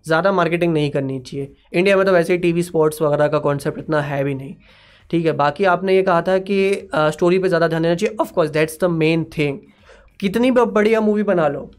[0.06, 3.80] ज़्यादा मार्केटिंग नहीं करनी चाहिए। इंडिया में तो वैसे ही टीवी स्पोर्ट्स वगैरह का कॉन्सेप्ट
[3.80, 4.56] इतना है भी नहीं।
[5.10, 8.50] ठीक है बाकी आपने ये कहा था कि स्टोरी पे ज़्यादा ध्यान देना चाहिए। Of course
[8.52, 9.60] that's the main thing
[10.20, 11.70] कितनी बढ़िया मूवी बना लो।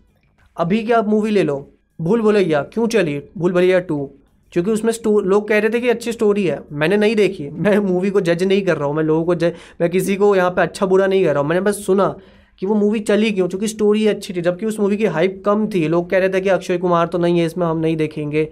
[0.57, 1.59] अभी क्या आप मूवी ले लो।
[1.99, 3.19] भूल भुलैया क्यों चली?
[3.39, 4.11] भूल भुलैया टू
[4.55, 4.93] क्योंकि उसमें
[5.23, 8.43] लोग कह रहे थे कि अच्छी स्टोरी है। मैंने नहीं देखी। मैं मूवी को जज
[8.43, 11.07] नहीं कर रहा हूँ। मैं लोगों को जज मैं किसी को यहाँ पर अच्छा बुरा
[11.07, 12.15] नहीं कर रहा हूँ। मैंने बस सुना
[12.61, 13.49] कि वो मूवी चली क्यों?
[13.49, 16.41] क्योंकि स्टोरी अच्छी थी। जबकि उस मूवी की हाइप कम थी। लोग कह रहे थे
[16.41, 18.49] कि अक्षय कुमार तो नहीं है, इसमें हम नहीं देखेंगे।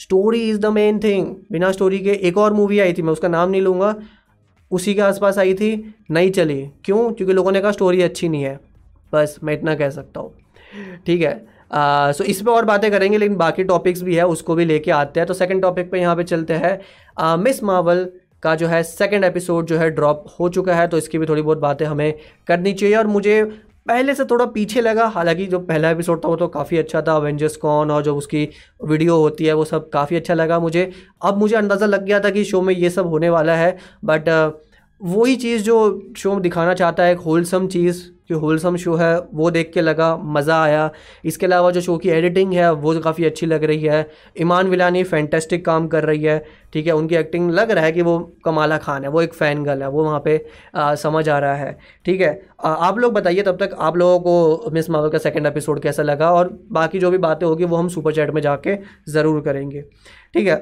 [0.00, 3.28] Story is the main thing बिना स्टोरी के एक और मूवी आई थी, मैं उसका
[3.28, 3.94] नाम नहीं लूँगा।
[4.70, 7.12] उसी के आसपास आई थी, नहीं चली। क्यों?
[7.12, 8.58] क्योंकि लोगों ने कहा स्टोरी अच्छी नहीं है।
[9.12, 10.34] बस मैं इतना कह सकता हूँ।
[11.06, 11.57] ठीक है?
[11.70, 15.20] सो इस पर और बातें करेंगे, लेकिन बाकी टॉपिक्स भी है, उसको भी लेके आते
[15.20, 18.08] हैं। तो सेकंड टॉपिक पे यहाँ पे चलते हैं। मिस मावल
[18.42, 21.42] का जो है सेकंड एपिसोड जो है ड्रॉप हो चुका है तो इसकी भी थोड़ी
[21.42, 22.12] बहुत बातें हमें
[22.48, 23.42] करनी चाहिए। और मुझे
[23.86, 27.14] पहले से थोड़ा पीछे लगा, हालाँकि जो पहला एपिसोड था वो तो काफ़ी अच्छा था
[27.16, 28.48] अवेंजर्स कॉन और जो उसकी
[28.84, 30.90] वीडियो होती है वो सब काफ़ी अच्छा लगा मुझे।
[31.22, 34.28] अब मुझे अंदाज़ा लग गया था कि शो में ये सब होने वाला है बट
[35.00, 35.78] वही चीज़ जो
[36.16, 40.16] शो दिखाना चाहता है, एक होलसम चीज़ जो होलसम शो है वो देख के लगा
[40.16, 40.90] मज़ा आया।
[41.24, 44.06] इसके अलावा जो शो की एडिटिंग है वो काफ़ी अच्छी लग रही है।
[44.40, 46.38] ईमान विलानी फैंटेस्टिक काम कर रही है
[46.72, 46.92] ठीक है?
[46.92, 49.88] उनकी एक्टिंग लग रहा है कि वो कमाला खान है वो एक फ़ैन गर्ल है
[49.88, 50.44] वो वहाँ पे
[50.74, 52.40] आ, समझ आ रहा है ठीक है?
[52.64, 56.02] आ, आप लोग बताइए तब तक आप लोगों को मिस मावल का सेकेंड एपिसोड कैसा
[56.02, 56.30] लगा?
[56.32, 58.76] और बाकी जो भी बातें होगी वो हम सुपर चैट में जाके
[59.10, 59.84] ज़रूर करेंगे
[60.34, 60.56] ठीक है?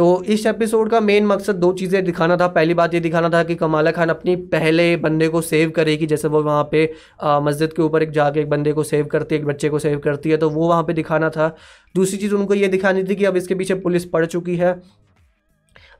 [0.00, 3.42] तो इस एपिसोड का मेन मकसद दो चीज़ें दिखाना था। पहली बात ये दिखाना था
[3.44, 6.84] कि कमाला खान अपनी पहले बंदे को सेव करेगी। जैसे वो वहाँ पे
[7.24, 9.98] मस्जिद के ऊपर एक जाके एक बंदे को सेव करती है, एक बच्चे को सेव
[9.98, 11.54] करती है तो वो वहाँ पे दिखाना था।
[11.94, 14.72] दूसरी चीज़ उनको ये दिखानी थी कि अब इसके पीछे पुलिस पड़ चुकी है।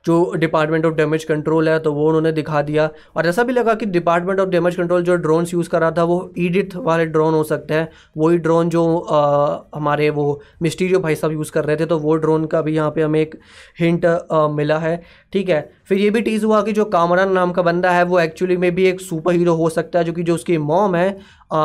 [0.05, 3.73] जो डिपार्टमेंट ऑफ़ डैमेज कंट्रोल है तो वो उन्होंने दिखा दिया। और ऐसा भी लगा
[3.73, 7.33] कि डिपार्टमेंट ऑफ़ डैमेज कंट्रोल जो ड्रोन्स यूज़ कर रहा था वो ईडिट वाले ड्रोन
[7.33, 11.75] हो सकते हैं। वही ड्रोन जो आ, हमारे वो मिस्टीरियो भाई साहब यूज़ कर रहे
[11.77, 13.35] थे तो वो ड्रोन का भी यहाँ पर हमें एक
[13.79, 15.01] हिंट आ, मिला है।
[15.33, 15.61] ठीक है?
[15.91, 18.73] फिर ये भी टीज़ हुआ कि जो कामरान नाम का बंदा है वो एक्चुअली में
[18.75, 21.09] भी एक सुपर हीरो हो सकता है जो कि जो उसकी मॉम है
[21.53, 21.57] आ,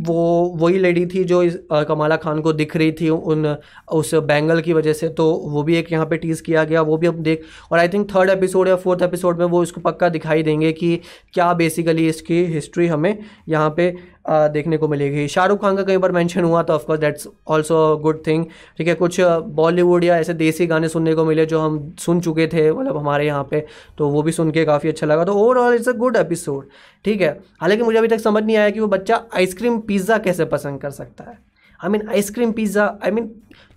[0.00, 3.46] वो वही लेडी थी जो इस कमाला खान को दिख रही थी उन
[3.92, 6.96] उस बैंगल की वजह से तो वो भी एक यहाँ पे टीज़ किया गया वो
[6.96, 10.08] भी अब देख और आई थिंक थर्ड एपिसोड या फोर्थ एपिसोड में वो इसको पक्का
[10.10, 10.96] दिखाई देंगे कि
[11.34, 13.16] क्या बेसिकली इसकी हिस्ट्री हमें
[13.48, 17.28] यहाँ पे देखने को मिलेगी। शाहरुख खान का कई बार मेंशन हुआ तो of course that's
[17.48, 18.44] also good thing
[18.78, 22.46] ठीक है, कुछ बॉलीवुड या ऐसे देसी गाने सुनने को मिले जो हम सुन चुके
[22.46, 23.64] थे मतलब हमारे यहाँ पे
[23.98, 26.68] तो वो भी सुन के काफ़ी अच्छा लगा। तो overall it's a good episode
[27.04, 30.44] ठीक है, हालाँकि मुझे अभी तक समझ नहीं आया कि वो बच्चा आइसक्रीम पिज़्ज़ा कैसे
[30.46, 31.38] पसंद कर सकता है।
[31.80, 33.30] I mean ice cream pizza I mean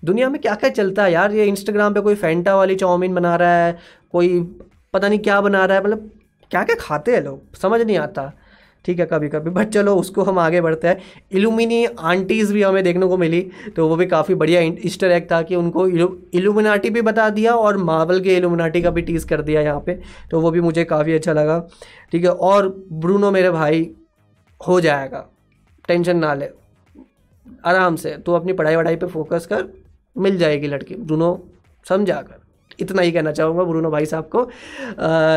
[0.06, 1.32] दुनिया में क्या क्या चलता है यार?
[1.32, 3.78] ये इंस्टाग्राम पे कोई फेंटा वाली चाउमीन बना रहा है,
[4.12, 4.42] कोई
[4.94, 6.12] पता नहीं क्या बना रहा है मतलब
[6.52, 7.56] क्या क्या खाते हैं लोग?
[7.58, 8.32] समझ नहीं आता।
[8.88, 11.02] ठीक है कभी कभी बट चलो, उसको हम आगे बढ़ते हैं।
[11.32, 13.42] इलूमिनी आंटीज़ भी हमें देखने को मिली
[13.76, 17.78] तो वो भी काफ़ी बढ़िया ईस्टर एग था कि उनको इलूमिनाटी भी बता दिया और
[17.80, 20.00] मार्वल के इलूमिनाटी का भी टीज़ कर दिया यहाँ पे
[20.32, 21.60] तो वो भी मुझे काफ़ी अच्छा लगा।
[22.12, 23.90] ठीक है, और ब्रूनो मेरे भाई,
[24.62, 25.28] हो जाएगा।
[25.88, 26.50] टेंशन ना ले।
[27.66, 29.68] आराम से, तू अपनी पढ़ाई वढ़ाई पे फोकस कर,
[30.16, 31.40] मिल जाएगी लड़की। ब्रूनो
[31.86, 32.46] समझा कर।
[32.80, 34.44] इतना ही कहना चाहूँगा ब्रूनो भाई साहब को।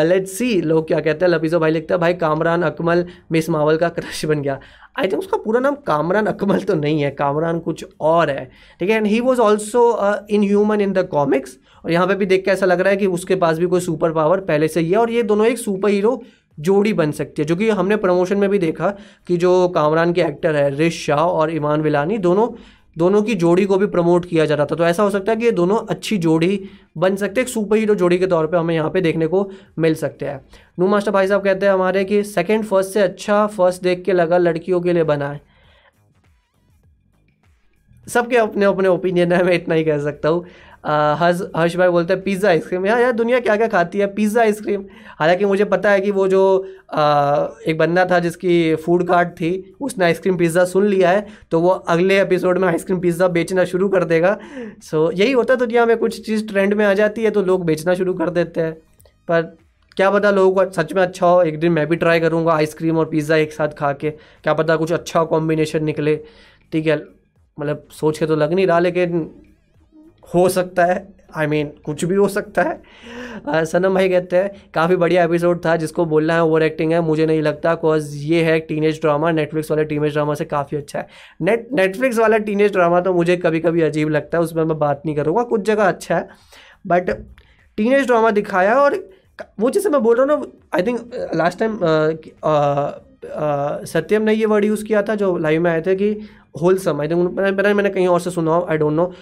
[0.08, 3.76] लेट्स सी लोग क्या कहते हैं, लपीजो भाई लिखते हैं, भाई, कामरान अकमल, मिस मावल
[3.76, 4.58] का क्रश बन गया।
[4.98, 8.44] आई थिंक उसका पूरा नाम कामरान अकमल तो नहीं है, कामरान कुछ और है,
[8.80, 8.96] ठीक है?
[8.96, 9.82] And he was also
[10.30, 12.96] in human in the comics और यहाँ पे भी देख के ऐसा लग रहा है
[12.96, 15.58] कि उसके पास भी कोई सुपर पावर पहले से ही है, और ये दोनों एक
[15.58, 16.22] सुपर हीरो
[16.58, 18.88] जोड़ी बन सकती है, जो कि हमने प्रमोशन में भी देखा
[19.26, 22.48] कि जो कामरान के एक्टर है, रिश शाह और ईमान विलानी, दोनों
[23.00, 25.38] दोनों की जोड़ी को भी प्रमोट किया जा रहा था। तो ऐसा हो सकता है
[25.38, 26.62] कि ये दोनों अच्छी जोड़ी
[26.98, 29.94] बन सकते हैं सुपर हीरो जोड़ी के तौर पे हमें यहाँ पे देखने को मिल
[29.96, 30.40] सकते हैं।
[30.78, 34.12] नू मास्टर भाई साहब कहते हैं हमारे कि सेकंड फ़र्स्ट से अच्छा फ़र्स्ट देख के
[34.12, 35.48] लगा लड़कियों के लिए बना है।
[38.06, 40.44] सबके अपने अपने ओपिनियन है, मैं इतना ही कह सकता हूँ।
[40.84, 44.06] हर्ष हर्ष भाई बोलते हैं पिज़्ज़ा आइसक्रीम। यार यार दुनिया क्या क्या खाती है?
[44.14, 44.84] Pizza ice cream.
[45.18, 46.42] हालाँकि मुझे पता है कि वो जो
[46.92, 51.60] आ, एक बंदा था जिसकी फ़ूड कार्ट थी उसने आइसक्रीम पिज़्ज़ा सुन लिया है तो
[51.60, 54.36] वो अगले एपिसोड में आइसक्रीम पिज़्ज़ा बेचना शुरू कर देगा।
[54.82, 57.64] सो यही होता है दुनिया में कुछ चीज़ ट्रेंड में आ जाती है तो लोग
[57.66, 58.72] बेचना शुरू कर देते हैं।
[59.28, 59.42] पर
[59.96, 62.98] क्या पता लोगों को सच में अच्छा हो एक दिन मैं भी ट्राई करूँगा आइसक्रीम
[62.98, 66.16] और पिज़्ज़ा एक साथ खा के। क्या पता कुछ अच्छा कॉम्बिनेशन निकले।
[66.72, 69.30] ठीक है मतलब सोच के तो लग नहीं रहा लेकिन
[70.34, 74.36] हो सकता है आई I मीन mean, कुछ भी हो सकता है। सनम भाई कहते
[74.36, 78.16] हैं काफ़ी बढ़िया एपिसोड था जिसको बोलना है ओवर एक्टिंग है मुझे नहीं लगता बिकॉज़
[78.16, 81.06] ये है टीनेज ड्रामा नेटफ्लिक्स वाले टीनेज ड्रामा से काफ़ी अच्छा है।
[81.42, 85.02] नेट नेटफ्लिक्स वाला टीनेज ड्रामा तो मुझे कभी कभी अजीब लगता है उसमें मैं बात
[85.06, 86.28] नहीं करूँगा कुछ जगह अच्छा है।
[86.86, 87.10] बट
[87.76, 88.98] टीनेज ड्रामा दिखाया और
[89.60, 91.78] वो जैसे मैं बोल रहा हूँ ना I think last time
[93.86, 96.10] Satyam ने ये वर्ड यूज़ किया था जो लाइव में आए थे कि
[96.62, 99.12] होलसम आई थिंक मैंने कहीं और से सुना I don't know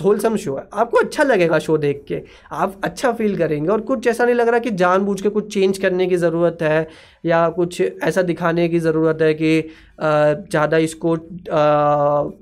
[0.00, 2.20] wholesome show है। आपको अच्छा लगेगा शो देख के।
[2.52, 5.78] आप अच्छा फील करेंगे और कुछ ऐसा नहीं लग रहा कि जानबूझ के कुछ चेंज
[5.78, 6.86] करने की ज़रूरत है
[7.26, 9.60] या कुछ ऐसा दिखाने की ज़रूरत है कि
[10.00, 11.16] ज़्यादा इसको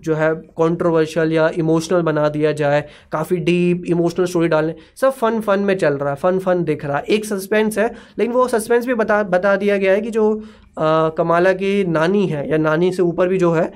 [0.04, 2.80] जो है कंट्रोवर्शियल या इमोशनल बना दिया जाए।
[3.12, 6.84] काफ़ी डीप इमोशनल स्टोरी डालने। सब फन फन में चल रहा है फन फन दिख
[6.84, 10.10] रहा है। एक सस्पेंस है, लेकिन वो सस्पेंस भी बता बता दिया गया है कि
[10.10, 10.42] जो
[10.76, 13.72] आ, कमाला की नानी है या नानी से ऊपर भी जो है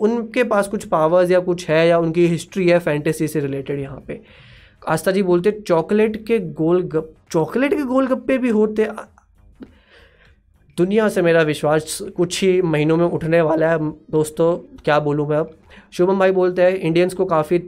[0.00, 4.00] उनके पास कुछ पावर्स या कुछ है या उनकी हिस्ट्री है फैंटेसी से रिलेटेड यहाँ
[4.06, 4.20] पे।
[4.88, 8.88] आस्था जी बोलते चॉकलेट के गोल गप चॉकलेट के गोल गप्पे भी होते
[10.78, 13.78] दुनिया से मेरा विश्वास कुछ ही महीनों में उठने वाला है।
[14.10, 15.50] दोस्तों क्या बोलूँ मैं अब?
[15.92, 17.62] शुभम भाई बोलते हैं इंडियंस को काफ़ी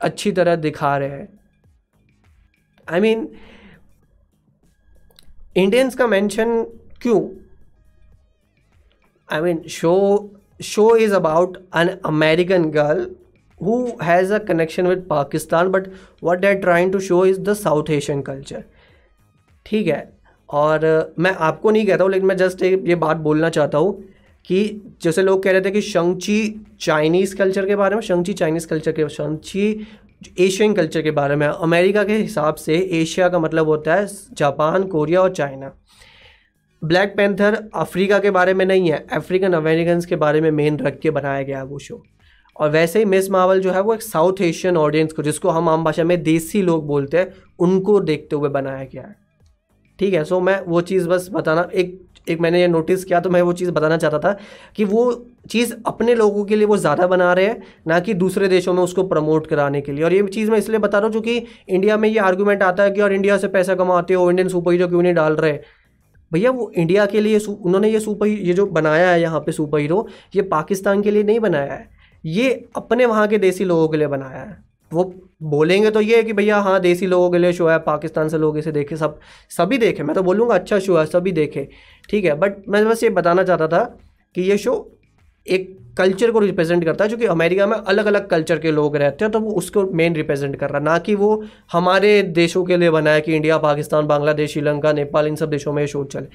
[0.00, 1.28] अच्छी तरह दिखा रहे हैं।
[2.88, 3.28] आई मीन
[5.56, 6.62] इंडियंस का मेंशन
[7.02, 7.20] क्यों?
[9.34, 9.92] I mean show
[10.60, 13.06] show is about an American girl
[13.60, 13.74] who
[14.06, 15.84] has a connection with Pakistan, but
[16.20, 18.62] what they're trying to show is the South Asian culture.
[19.66, 20.00] ठीक है?
[20.48, 23.92] और मैं आपको नहीं कहता हूँ, लेकिन मैं जस्ट ये बात बोलना चाहता हूँ
[24.44, 24.58] कि
[25.02, 26.38] जैसे लोग कह रहे थे कि शंची
[26.80, 29.86] चाइनीज़ कल्चर के बारे में शंची चाइनीज़ कल्चर के शंची
[30.40, 34.84] एशियन कल्चर के बारे में अमेरिका के हिसाब से एशिया का मतलब होता है जापान
[34.88, 35.72] कोरिया और चाइना
[36.84, 40.98] ब्लैक पैंथर अफ्रीका के बारे में नहीं है अफ्रीकन अमेरिकन के बारे में मेन रख
[41.00, 42.02] के बनाया गया है वो शो
[42.56, 45.68] और वैसे ही मिस मावल जो है वो एक साउथ एशियन ऑडियंस को, जिसको हम
[45.68, 49.14] आम भाषा में देसी लोग बोलते हैं, उनको देखते हुए बनाया गया है।
[49.98, 53.30] ठीक है सो मैं वो चीज़ बस बताना, एक एक मैंने ये नोटिस किया तो
[53.30, 54.36] मैं वो चीज़ बताना चाहता था
[54.76, 55.12] कि वो
[55.50, 58.82] चीज़ अपने लोगों के लिए वो ज़्यादा बना रहे हैं, ना कि दूसरे देशों में
[58.82, 61.96] उसको प्रमोट कराने के लिए। और ये चीज़ मैं इसलिए बता रहा हूँ क्योंकि इंडिया
[61.96, 64.88] में ये आर्गूमेंट आता है कि और इंडिया से पैसा कमाते हो इंडियन सुपर हीरो
[64.88, 65.58] क्यों नहीं डाल रहे?
[66.32, 69.78] भैया, वो इंडिया के लिए उन्होंने ये सुपर ये जो बनाया है यहाँ पे सुपर
[69.78, 70.06] हीरो
[70.36, 71.88] ये पाकिस्तान के लिए नहीं बनाया है।
[72.24, 74.56] ये अपने वहाँ के देसी लोगों के लिए बनाया है।
[74.92, 75.04] वो
[75.42, 78.38] बोलेंगे तो ये है कि भैया हाँ देसी लोगों के लिए शो है, पाकिस्तान से
[78.38, 79.18] लोग इसे देखे, सब,
[79.50, 81.68] सभी देखे। मैं तो बोलूँगा अच्छा शो है, सभी देखे,
[82.08, 83.84] ठीक है। बट मैं बस ये बताना चाहता था
[84.34, 84.74] कि ये शो
[85.46, 88.96] एक कल्चर को रिप्रेजेंट करता है, जो कि अमेरिका में अलग अलग कल्चर के लोग
[88.96, 92.64] रहते हैं तो वो उसको मेन रिप्रेजेंट कर रहा है। ना कि वो हमारे देशों
[92.64, 95.86] के लिए बना है कि इंडिया, पाकिस्तान, बांग्लादेश, श्रीलंका, नेपाल, इन सब देशों में ये
[95.88, 96.26] शो चले।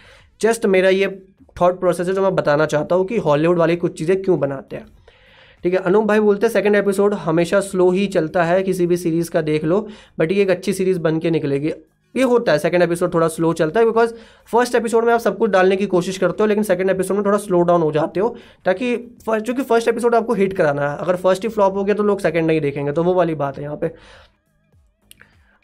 [0.41, 1.07] जस्ट मेरा ये
[1.55, 4.75] थॉट प्रोसेस है, जो मैं बताना चाहता हूँ कि हॉलीवुड वाली कुछ चीज़ें क्यों बनाते
[4.75, 4.85] हैं।
[5.63, 8.97] ठीक है, अनूप भाई बोलते हैं सेकंड एपिसोड हमेशा स्लो ही चलता है, किसी भी
[8.97, 9.87] सीरीज़ का देख लो
[10.19, 11.71] बट ये एक अच्छी सीरीज़ बन के निकलेगी।
[12.15, 14.13] ये होता है। सेकंड एपिसोड थोड़ा स्लो चलता है बिकॉज़
[14.51, 17.25] फ़र्स्ट एपिसोड में आप सब कुछ डालने की कोशिश करते हो, लेकिन सेकंड एपिसोड में
[17.25, 21.15] थोड़ा स्लो डाउन हो जाते हो ताकि क्योंकि फ़र्स्ट एपिसोड आपको हिट कराना है। अगर
[21.17, 23.63] फ़र्स्ट ही फ्लॉप हो गया तो लोग सेकंड नहीं देखेंगे तो वो वाली बात है
[23.63, 23.87] यहाँ पे।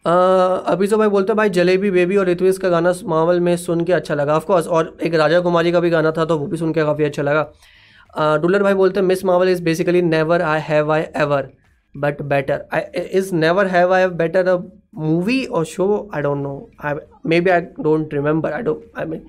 [0.06, 3.84] अभी तो भाई बोलते हैं, भाई जलेबी बेबी और ऋत्विज का गाना मावल में सुन
[3.84, 6.58] के अच्छा लगा। ऑफकोर्स और एक राजा कुमारी का भी गाना था तो वो भी
[6.58, 10.60] सुन के काफ़ी अच्छा लगा। डुलर भाई बोलते हैं Ms Marvel is basically never I
[10.64, 11.50] have I ever
[11.96, 14.58] but better I is never have I better
[14.98, 16.94] movie और show I don't know I
[17.26, 19.26] may be I don't remember I don't I mean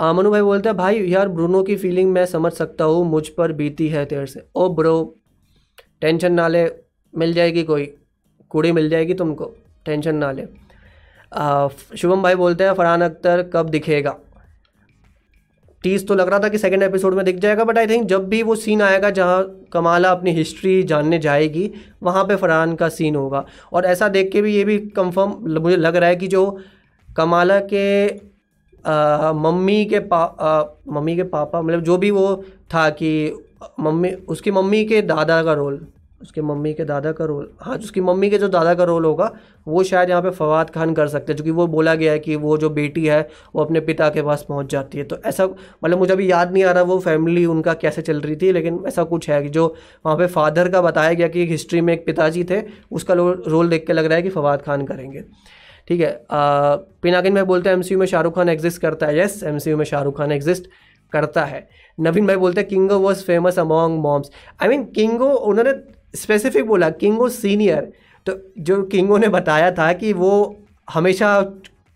[0.00, 3.52] Manu भाई बोलते हैं, भाई, यार, Bruno की feeling मैं समझ सकता हूँ, मुझ पर
[3.52, 4.42] बीती है तेर से.
[4.54, 4.94] ओ, ब्रो
[6.00, 6.64] टेंशन ना ले,
[7.14, 7.94] मिल जाएगी कोई,
[8.48, 9.52] कुड़ी मिल जाएगी तुमको
[9.84, 10.46] टेंशन ना ले.
[11.96, 14.16] शुभम भाई बोलते हैं, फरहान अख्तर कब दिखेगा?
[15.82, 18.28] टीज तो लग रहा था कि सेकंड एपिसोड में दिख जाएगा बट आई थिंक जब
[18.28, 19.42] भी वो सीन आएगा जहाँ
[19.72, 21.70] कमाला अपनी हिस्ट्री जानने जाएगी
[22.02, 25.76] वहाँ पे फरहान का सीन होगा। और ऐसा देख के भी ये भी कंफर्म मुझे
[25.76, 26.58] लग रहा है कि जो
[27.16, 28.08] कमाला के
[28.88, 33.32] आ, मम्मी के पा मम्मी के पापा मतलब जो भी वो था कि
[33.80, 35.86] मम्मी उसकी मम्मी के दादा का रोल
[36.22, 39.30] उसके मम्मी के दादा का रोल हाँ उसकी मम्मी के जो दादा का रोल होगा,
[39.68, 42.36] वो शायद यहाँ पे फवाद खान कर सकते हैं, क्योंकि वो बोला गया है कि
[42.36, 43.20] वो जो बेटी है,
[43.54, 46.64] वो अपने पिता के पास पहुँच जाती है। तो ऐसा मतलब मुझे अभी याद नहीं
[46.64, 49.66] आ रहा वो फैमिली उनका कैसे चल रही थी, लेकिन ऐसा कुछ है कि जो
[50.06, 53.86] वहाँ पर फादर का बताया गया कि हिस्ट्री में एक पिताजी थे, उसका रोल देख
[53.86, 55.24] के लग रहा है कि फवाद खान करेंगे।
[55.88, 59.58] ठीक है पिनाकिन भाई बोलते हैं एमसीयू में शाहरुख खान एग्जिस्ट करता है। यस एम
[59.78, 60.68] में शाहरुख खान एग्जिस्ट
[61.12, 64.30] करता है। नवीन भाई बोलते हैं Kingo was famous among moms
[64.62, 65.72] I mean Kingo उन्होंने
[66.14, 67.92] स्पेसिफिक बोला किंगो सीनियर
[68.26, 70.32] तो जो किंगो ने बताया था कि वो
[70.88, 71.42] हमेशा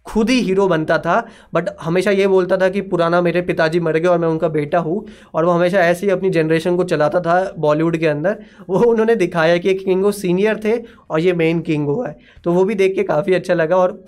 [0.06, 1.14] खुद ही हीरो बनता था
[1.54, 4.78] बट हमेशा ये बोलता था कि पुराना मेरे पिताजी मर गए और मैं उनका बेटा
[4.78, 8.36] हूँ, और वो हमेशा ऐसे ही अपनी जनरेशन को चलाता था बॉलीवुड के अंदर।
[8.68, 10.76] वो उन्होंने दिखाया कि किंगो सीनियर थे
[11.10, 14.04] और ये मेन किंगो है। तो वो भी देख के काफ़ी अच्छा लगा और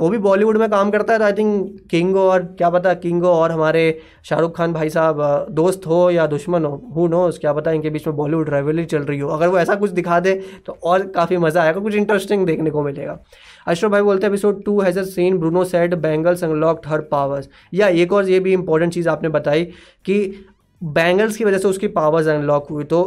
[0.00, 3.28] वो भी बॉलीवुड में काम करता है तो आई थिंक किंगो और, क्या पता किंगो
[3.28, 7.72] और हमारे शाहरुख खान भाई साहब दोस्त हो या दुश्मन हो हु नो क्या पता
[7.72, 10.34] इनके बीच में बॉलीवुड राइवलरी चल रही हो। अगर वो ऐसा कुछ दिखा दे
[10.66, 13.18] तो और काफ़ी मज़ा आएगा, कुछ इंटरेस्टिंग देखने को मिलेगा।
[13.66, 17.88] अशरफ भाई बोलते हैं episode two has seen Bruno said bangles unlocked her powers या
[17.88, 19.64] एक और ये भी इंपॉर्टेंट चीज़ आपने बताई
[20.04, 20.44] कि
[20.82, 23.02] बैंगल्स की वजह से उसकी पावर्स अनलॉक हुई तो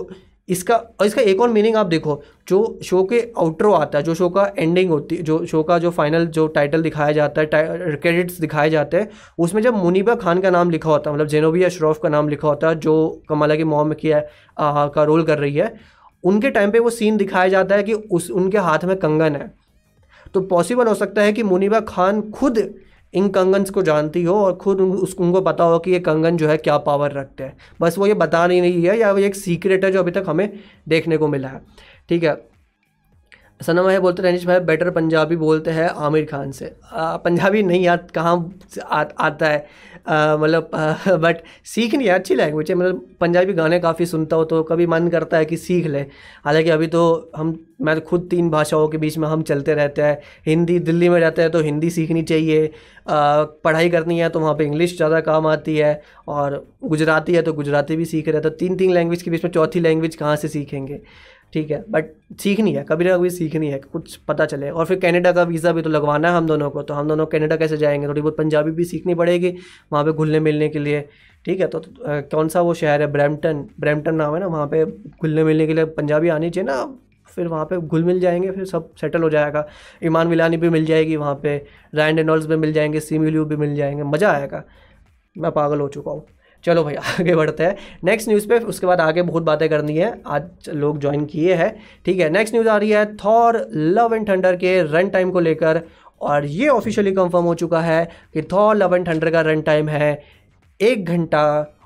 [0.51, 4.13] इसका, और इसका एक और मीनिंग आप देखो, जो शो के आउटरो आता है, जो
[4.15, 7.47] शो का एंडिंग होती है जो शो का जो फाइनल जो टाइटल दिखाया जाता है
[7.95, 9.09] क्रेडिट्स दिखाए जाते हैं,
[9.39, 12.47] उसमें जब मुनीबा खान का नाम लिखा होता है मतलब जेनोबिया अशरफ का नाम लिखा
[12.47, 14.27] होता है, जो कमला की मोहम्मद की है
[14.59, 15.73] का रोल कर रही है,
[16.23, 19.51] उनके टाइम पे वो सीन दिखाया जाता है कि उस, उनके हाथ में कंगन है।
[20.33, 22.57] तो पॉसिबल हो सकता है कि मुनीबा खान खुद
[23.13, 26.47] इन कंगन्स को जानती हो और खुद उस उनको पता हो कि ये कंगन जो
[26.47, 29.35] है क्या पावर रखते हैं। बस वो ये बता नहीं रही है या वो एक
[29.35, 31.61] सीक्रेट है जो अभी तक हमें देखने को मिला है।
[32.09, 32.51] ठीक है।
[33.65, 37.83] सना भाई बोलते रनीश भाई बेटर पंजाबी बोलते हैं आमिर खान से। आ, पंजाबी नहीं
[37.83, 39.67] याद कहाँ आ, आता है।
[40.05, 40.69] मतलब
[41.21, 45.07] बट सीखनी है अच्छी लैंग्वेज है। मतलब पंजाबी गाने काफ़ी सुनता हो तो कभी मन
[45.09, 45.99] करता है कि सीख ले।
[46.45, 50.01] हालाँकि अभी तो हम मैं तो खुद तीन भाषाओं के बीच में हम चलते रहते
[50.01, 52.65] हैं। हिंदी दिल्ली में रहते हैं तो हिंदी सीखनी चाहिए।
[53.09, 57.41] आ, पढ़ाई करनी है तो वहाँ पे इंग्लिश ज़्यादा काम आती है और गुजराती है
[57.41, 60.15] तो गुजराती भी सीख रहे हैं। तो तीन तीन लैंग्वेज के बीच में चौथी लैंग्वेज
[60.15, 61.01] कहाँ से सीखेंगे?
[61.53, 62.11] ठीक है बट
[62.41, 65.71] सीखनी है कभी ना कभी सीखनी है कुछ पता चले। और फिर कनाडा का वीज़ा
[65.73, 68.07] भी तो लगवाना है हम दोनों को तो हम दोनों कनाडा कैसे जाएँगे?
[68.07, 69.53] थोड़ी बहुत पंजाबी भी सीखनी पड़ेगी
[69.91, 71.01] वहाँ पे घुलने मिलने के लिए।
[71.45, 73.07] ठीक है तो, तो आ, कौन सा वो शहर है?
[73.11, 76.83] ब्रैम्पटन ब्रैम्पटन नाम है ना वहाँ पे घुलने मिलने के लिए पंजाबी आनी चाहिए ना
[77.29, 79.67] फिर वहाँ पे घुल मिल जाएँगे फिर सब सेटल हो जाएगा।
[80.03, 81.55] ईमान मिलानी भी मिल जाएगी वहाँ पे
[81.95, 84.63] रैंड एंडल्स भी मिल जाएँगे सी भी मिल जाएँगे मज़ा आएगा।
[85.35, 86.25] मैं पागल हो चुका हूँ।
[86.63, 90.13] चलो भाई आगे बढ़ते हैं। नेक्स्ट न्यूज़ पे, उसके बाद आगे बहुत बातें करनी है।
[90.27, 91.73] आज लोग ज्वाइन किए हैं।
[92.05, 95.39] ठीक है नेक्स्ट न्यूज़ आ रही है थॉर लव एंड थंडर के रन टाइम को
[95.39, 95.81] लेकर।
[96.21, 99.89] और ये ऑफिशियली कंफर्म हो चुका है कि थॉर लव एंड थंडर का रन टाइम
[99.89, 100.21] है
[100.79, 101.43] एक घंटा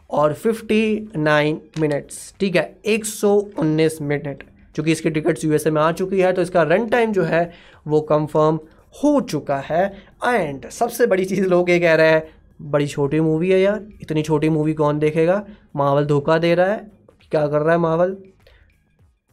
[0.10, 4.44] और फिफ्टी नाइन मिनट्स ठीक है, एक सौ उन्नीस मिनट
[4.76, 7.52] चूँकि इसकी टिकट्स यूएसए में आ चुकी है तो इसका रन टाइम जो है,
[7.88, 8.60] वो कंफर्म
[9.04, 9.86] हो चुका है।
[10.26, 12.24] एंड सबसे बड़ी चीज़ लोग ये कह रहे हैं
[12.60, 15.44] बड़ी छोटी मूवी है यार। इतनी छोटी मूवी कौन देखेगा?
[15.76, 16.92] मावल धोखा दे रहा है।
[17.32, 18.16] क्या कर रहा है Marvel?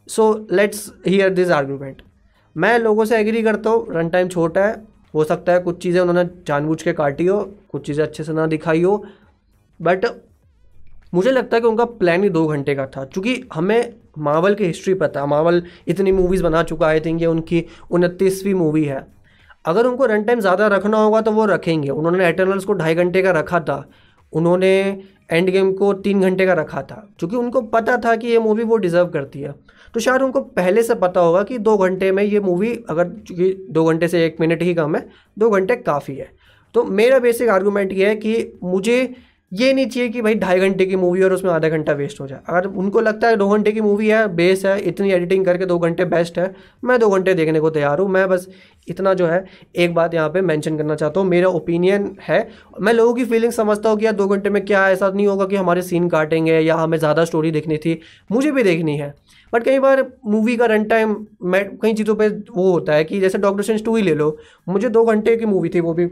[0.08, 2.02] So let's hear this argument
[2.56, 4.82] मैं लोगों से एग्री करता हूँ। रन टाइम छोटा है।
[5.14, 8.46] हो सकता है कुछ चीज़ें उन्होंने जानबूझ के काटी हो, कुछ चीज़ें अच्छे से ना
[8.46, 9.04] दिखाई हो।
[9.80, 10.06] बट
[11.14, 14.64] मुझे लगता है कि उनका प्लान ही दो घंटे का था। क्योंकि हमें मावल की
[14.64, 19.06] हिस्ट्री पता है। मावल इतनी मूवीज़ बना चुका आई थिंक ये उनकी उनतीसवीं मूवी है।
[19.64, 23.22] अगर उनको रन टाइम ज़्यादा रखना होगा तो वो रखेंगे। उन्होंने एटर्नल्स को ढाई घंटे
[23.22, 23.84] का रखा था।
[24.32, 24.72] उन्होंने
[25.30, 28.64] एंड गेम को तीन घंटे का रखा था। क्योंकि उनको पता था कि ये मूवी
[28.64, 29.54] वो डिज़र्व करती है।
[29.94, 33.52] तो शायद उनको पहले से पता होगा कि दो घंटे में ये मूवी अगर चूँकि
[33.70, 36.30] दो घंटे से एक मिनट ही कम है, दो घंटे काफ़ी है।
[36.74, 39.14] तो मेरा बेसिक आर्गूमेंट ये है कि मुझे
[39.52, 42.26] ये नहीं चाहिए कि भाई ढाई घंटे की मूवी और उसमें आधा घंटा वेस्ट हो
[42.26, 45.66] जाए। अगर उनको लगता है दो घंटे की मूवी है बेस है, इतनी एडिटिंग करके
[45.66, 48.48] दो घंटे बेस्ट है, मैं दो घंटे देखने को तैयार हूँ। मैं बस
[48.88, 49.44] इतना जो है,
[49.76, 52.48] एक बात यहाँ पे मेंशन करना चाहता हूँ। मेरा ओपिनियन है,
[52.80, 55.46] मैं लोगों की फीलिंग समझता हूँ कि यार दो घंटे में क्या ऐसा नहीं होगा
[55.46, 58.00] कि हमारे सीन काटेंगे या हमें ज़्यादा स्टोरी देखनी थी।
[58.32, 59.14] मुझे भी देखनी है।
[59.52, 63.20] बट कई बार मूवी का रन टाइम मैं कई चीज़ों पर वो होता है कि
[63.20, 64.36] जैसे डॉक्टर सेंस टू ही ले लो।
[64.68, 66.06] मुझे दो घंटे की मूवी थी, वो भी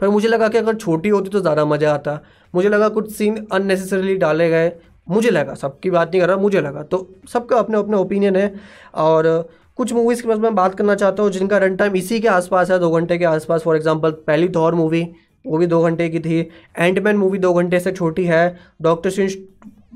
[0.00, 2.20] पर मुझे लगा कि अगर छोटी होती तो ज़्यादा मज़ा आता।
[2.54, 4.72] मुझे लगा कुछ सीन अननेसेसरीली डाले गए।
[5.06, 8.54] मुझे लगा, सबकी बात नहीं कर रहा, मुझे लगा। तो सबका अपने अपने ओपिनियन है
[8.96, 9.26] और
[9.78, 12.70] कुछ मूवीज़ के पास मैं बात करना चाहता हूँ जिनका रन टाइम इसी के आसपास
[12.70, 15.06] है, दो घंटे के आसपास। फॉर एग्जांपल पहली थॉर मूवी
[15.44, 16.38] वो भी दो घंटे की थी।
[16.78, 19.30] एंडमैन मूवी दो घंटे से छोटी है। डॉक्टर सिंह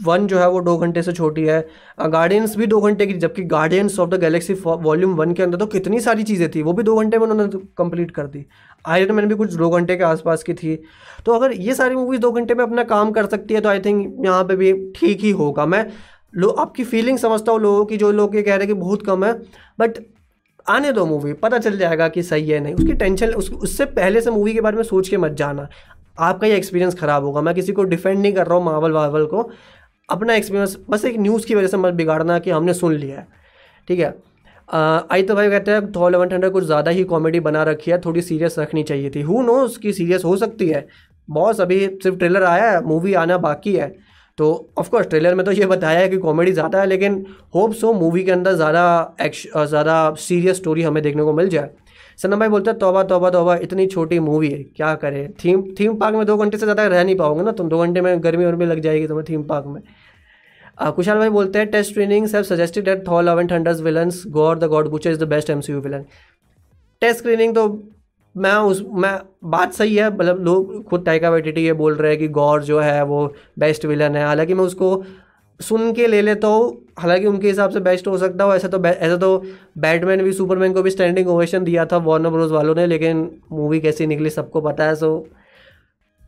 [0.05, 1.61] वन जो है वो दो घंटे से छोटी है।
[2.03, 5.67] गार्डियंस भी दो घंटे की जबकि guardians of the galaxy volume one के अंदर तो
[5.69, 8.45] कितनी सारी चीज़ें थी, वो भी दो घंटे में उन्होंने कंप्लीट कर दी।
[8.87, 10.77] आयरन मैन भी कुछ दो घंटे के आसपास की थी।
[11.27, 13.81] तो अगर ये सारी मूवीज़ दो घंटे में अपना काम कर सकती है तो आई
[13.81, 15.87] थिंक यहाँ पे भी ठीक ही होगा। मैं
[16.35, 19.07] लो आपकी फीलिंग समझता हूँ लोगों की जो लोग ये कह रहे हैं कि बहुत
[19.07, 19.33] कम है
[19.79, 19.99] बट
[20.67, 24.21] आने दो मूवी पता चल जाएगा कि सही है नहीं। उसकी टेंशन उस, उससे पहले
[24.21, 25.69] से मूवी के बारे में सोच के मत जाना।
[26.19, 29.27] आपका ये एक्सपीरियंस ख़राब होगा। मैं किसी को डिफेंड नहीं कर रहा हूँ मावल वावल
[29.27, 29.51] को।
[30.09, 33.27] अपना एक्सपीरियंस बस एक न्यूज़ की वजह से मत बिगाड़ना कि हमने सुन लिया है।
[33.89, 34.15] ठीक है?
[34.69, 37.99] आई तो भाई कहते हैं थॉ इलेवन हंड्रेड कुछ ज़्यादा ही कॉमेडी बना रखी है,
[38.01, 40.87] थोड़ी सीरियस रखनी चाहिए थी। हु नो उसकी सीरियस हो सकती है।
[41.29, 43.89] बॉस अभी सिर्फ़ ट्रेलर आया है मूवी आना बाकी है।
[44.39, 44.47] तो
[44.79, 47.25] ऑफकोर्स ट्रेलर में तो ये बताया है कि कॉमेडी ज़्यादा है, लेकिन
[47.55, 51.71] होप सो मूवी के अंदर ज़्यादा एक्श ज़्यादा सीरियस स्टोरी हमें देखने को मिल जाए।
[52.19, 55.33] सनम भाई बोलते हैं, तोबा तोबा तोबा, इतनी छोटी मूवी है, क्या करें?
[55.35, 58.01] थीम थीम पार्क में दो घंटे से ज़्यादा रह नहीं पाओगे ना तुम, दो घंटे
[58.01, 59.81] में गर्मी वर्मी लग जाएगी तुम्हें थीम पार्क में।
[60.79, 64.69] कुशाल भाई बोलते हैं test training have suggested that Thor love and thunder's villains the
[64.71, 66.05] god butcher is the best MCU villain
[67.03, 67.69] test screening तो
[68.35, 72.19] मैं उस, मैं, बात सही है मतलब लोग खुद टाइका वेटिटी ये बोल रहे हैं
[72.21, 73.27] कि गौर जो है वो
[73.59, 75.05] बेस्ट विलन है। हालाँकि मैं उसको
[75.61, 78.85] सुन के ले लेता हूँ, हालाँकि उनके हिसाब से बेस्ट हो सकता हो ऐसा तो
[78.85, 79.37] ऐसा तो
[79.79, 83.81] बैटमैन भी सुपरमैन को भी स्टैंडिंग ओवेशन दिया था वॉर्नर ब्रोज वालों ने, लेकिन मूवी
[83.81, 85.29] कैसी निकली सबको पता है सो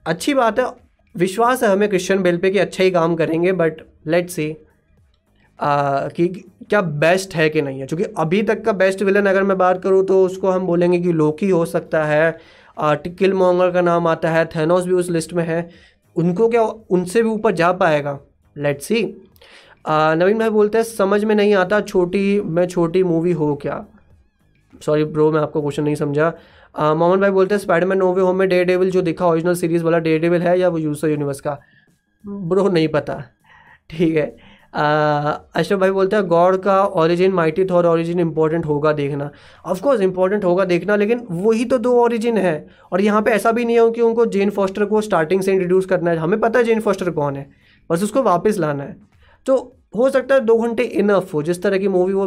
[0.06, 0.66] अच्छी बात है।
[1.14, 4.56] विश्वास है हमें क्रिश्चियन बेल पे कि अच्छा ही काम करेंगे बट लेट्स सी
[5.58, 6.26] कि
[6.70, 7.86] क्या बेस्ट है कि नहीं है?
[7.86, 11.12] क्योंकि अभी तक का बेस्ट विलन अगर मैं बात करूँ तो उसको हम बोलेंगे कि
[11.12, 12.30] लोकी हो सकता है।
[12.78, 15.68] टिकिल मोंगर का नाम आता है थेनोस भी उस लिस्ट में है।
[16.16, 18.18] उनको क्या उनसे भी ऊपर जा पाएगा?
[18.56, 19.02] लेट्स सी
[19.88, 23.84] नवीन भाई बोलते हैं, समझ में नहीं आता छोटी, में छोटी मूवी हो क्या?
[24.82, 26.32] सॉरी ब्रो मैं आपको क्वेश्चन नहीं समझा।
[26.74, 29.98] मोहम्मद भाई बोलते हैं स्पाइडरमैन नोवे होम में डे डेविल जो दिखा ओरिजिनल सीरीज़ वाला
[29.98, 31.58] डे डेविल है या वो यूसर यूनिवर्स का?
[32.24, 33.22] ब्रो नहीं पता।
[33.90, 34.26] ठीक है।
[34.70, 39.30] अशरफ भाई बोलते हैं गॉड का origin mighty Thor origin important होगा देखना।
[39.64, 43.64] ऑफकोर्स इंपॉर्टेंट होगा देखना, लेकिन वही तो दो ओरिजिन है। और यहाँ पे ऐसा भी
[43.64, 46.64] नहीं है कि उनको जेन फॉस्टर को स्टार्टिंग से इंट्रोड्यूस करना है। हमें पता है
[46.64, 47.48] जेन फॉस्टर कौन है,
[47.90, 48.96] बस उसको वापस लाना है।
[49.46, 49.56] तो
[49.96, 52.26] हो सकता है दो घंटे इनफ हो, जिस तरह की मूवी वो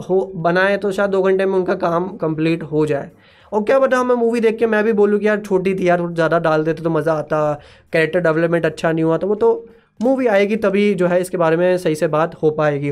[0.00, 3.10] हो, बनाए तो शायद दो घंटे में उनका काम कंप्लीट हो जाए।
[3.52, 6.06] और क्या बता मैं मूवी देख के मैं भी बोलूँ कि यार छोटी थी यार,
[6.08, 7.52] ज़्यादा डाल देते तो मज़ा आता
[7.92, 9.66] कैरेक्टर डेवलपमेंट अच्छा नहीं हुआ तो वो तो
[10.00, 12.88] मूवी आएगी तभी जो है इसके बारे में सही से बात हो पाएगी।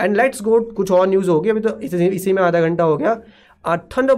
[0.00, 2.96] एंड लेट्स गो कुछ और न्यूज़ होगी। अभी तो इसी इसी में आधा घंटा हो
[2.96, 3.14] गया।
[3.88, 4.16] थंडर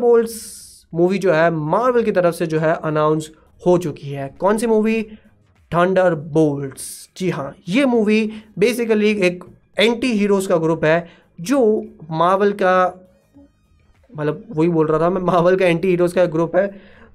[0.92, 3.30] मूवी जो है मार्वल की तरफ़ से जो है अनाउंस
[3.62, 5.02] हो चुकी है। कौन सी मूवी
[5.70, 8.24] थंडर बोल्ट्स जी हाँ ये मूवी
[8.58, 9.44] बेसिकली एक
[9.78, 11.08] एंटी हीरोज़ का ग्रुप है,
[11.40, 13.06] जो मार्वल का
[14.10, 16.66] मतलब वही बोल रहा था मैं मार्वल का एंटी हीरोज़ का ग्रुप है।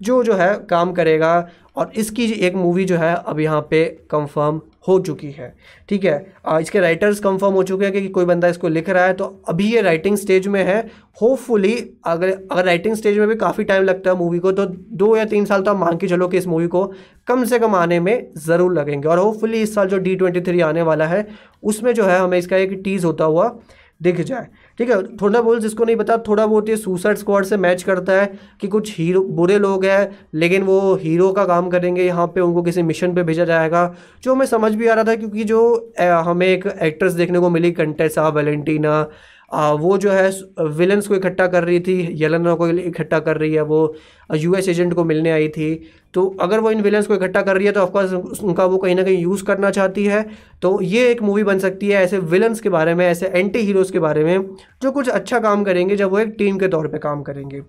[0.01, 4.59] जो जो है काम करेगा और इसकी एक मूवी जो है अब यहाँ पे कंफर्म
[4.87, 5.53] हो चुकी है।
[5.89, 6.33] ठीक है?
[6.45, 9.25] आ, इसके राइटर्स कंफर्म हो चुके हैं कि कोई बंदा इसको लिख रहा है तो
[9.49, 10.79] अभी ये राइटिंग स्टेज में है।
[11.21, 11.73] होपफुली
[12.05, 15.25] अगर अगर राइटिंग स्टेज में भी काफ़ी टाइम लगता है मूवी को तो दो या
[15.25, 16.85] तीन साल तो आप मान के चलो कि इस मूवी को
[17.27, 20.61] कम से कम आने में ज़रूर लगेंगे। और होपफुली इस साल जो डी ट्वेंटी थ्री
[20.61, 21.27] आने वाला है
[21.63, 23.55] उसमें जो है हमें इसका एक टीज़ होता हुआ
[24.01, 24.47] दिख जाए।
[24.79, 28.13] ठीक है, थोड़ा बहुत जिसको नहीं पता, थोड़ा बहुत ये सुसाइड स्क्वाड से मैच करता
[28.13, 28.25] है
[28.61, 32.63] कि कुछ हीरो, बुरे लोग हैं, लेकिन वो हीरो का काम करेंगे, यहाँ पे उनको
[32.63, 36.47] किसी मिशन पे भेजा जाएगा, जो हमें समझ भी आ रहा था, क्योंकि जो हमें
[36.47, 39.07] एक एक्ट्रेस देखने को मिली, कंटेसा, वेलेंटीना
[39.55, 40.29] आ, वो जो है
[40.77, 43.95] विलन्स को इकट्ठा कर रही थी यलना को इकट्ठा कर रही है वो
[44.35, 45.73] यूएस एजेंट को मिलने आई थी।
[46.13, 48.95] तो अगर वो इन विलन्स को इकट्ठा कर रही है तो ऑफकोर्स उनका वो कहीं
[48.95, 50.25] ना कहीं यूज़ करना चाहती है।
[50.61, 53.91] तो ये एक मूवी बन सकती है ऐसे विलन्स के बारे में ऐसे एंटी हीरोज़
[53.91, 54.49] के बारे में
[54.81, 57.61] जो कुछ अच्छा काम करेंगे जब वो एक टीम के तौर पर काम करेंगे।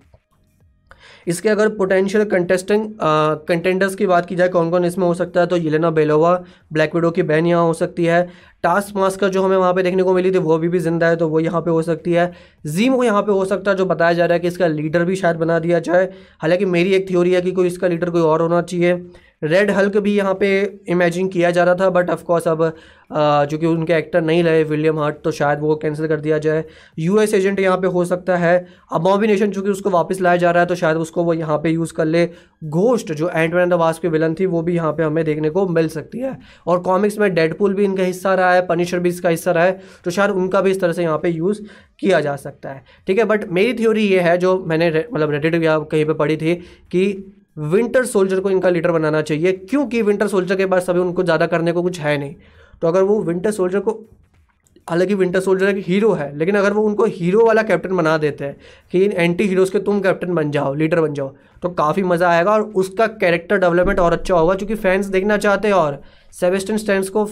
[1.27, 5.47] इसके अगर पोटेंशियल कंटेस्टिंग कंटेंडर्स की बात की जाए, कौन कौन इसमें हो सकता है
[5.47, 6.33] तो येलेना बेलोवा
[6.73, 8.27] ब्लैक विडो की बहन यहाँ हो सकती है।
[8.63, 11.15] टास्क मास्कर जो हमें वहाँ पे देखने को मिली थी, वो अभी भी ज़िंदा है
[11.15, 12.31] तो वो यहाँ पे हो सकती है।
[12.67, 15.15] जीम यहाँ पे हो सकता है, जो बताया जा रहा है कि इसका लीडर भी
[15.15, 16.09] शायद बना दिया जाए।
[16.41, 18.93] हालाँकि मेरी एक थ्योरी है कि कोई इसका लीडर कोई और होना चाहिए।
[19.41, 20.47] रेड हल्क भी यहाँ पे
[20.89, 22.63] इमेजिन किया जा रहा था बट ऑफकोर्स अब
[23.49, 26.63] जो कि उनके एक्टर नहीं रहे विलियम हार्ट तो शायद वो कैंसिल कर दिया जाए।
[26.99, 30.67] यूएस एजेंट यहाँ पे हो सकता है। अबॉबिनेशन चूँकि उसको वापस लाया जा रहा है
[30.67, 32.25] तो शायद उसको वो यहाँ पे यूज़ कर ले।
[32.65, 35.67] घोस्ट जो एंड द वास की विलन थी, वो भी यहाँ पे हमें देखने को
[35.69, 39.29] मिल सकती है। और कॉमिक्स में डेडपुल भी इनका हिस्सा रहा है पनिशर भी इसका
[39.29, 41.61] हिस्सा रहा है तो शायद उनका भी इस तरह से यहाँ पे यूज़
[41.99, 45.63] किया जा सकता है। ठीक है बट मेरी थ्योरी ये है, जो मैंने मतलब रेडिट
[45.63, 50.27] या कहीं पर पढ़ी थी, कि विंटर सोल्जर को इनका लीडर बनाना चाहिए, क्योंकि विंटर
[50.27, 52.35] सोल्जर के पास अभी उनको ज़्यादा करने को कुछ है नहीं।
[52.81, 53.91] तो अगर वो विंटर सोल्जर को,
[54.87, 58.45] हालाँकि विंटर सोल्जर एक हीरो है, लेकिन अगर वो उनको हीरो वाला कैप्टन बना देते
[58.45, 58.55] हैं,
[58.91, 62.29] कि इन एंटी हीरोज़ के तुम कैप्टन बन जाओ, लीडर बन जाओ तो काफ़ी मज़ा
[62.29, 66.01] आएगा और उसका कैरेक्टर डेवलपमेंट और अच्छा होगा, क्योंकि फैंस देखना चाहते हैं और
[66.33, 67.25] सेवेस्टन स्टैंड को,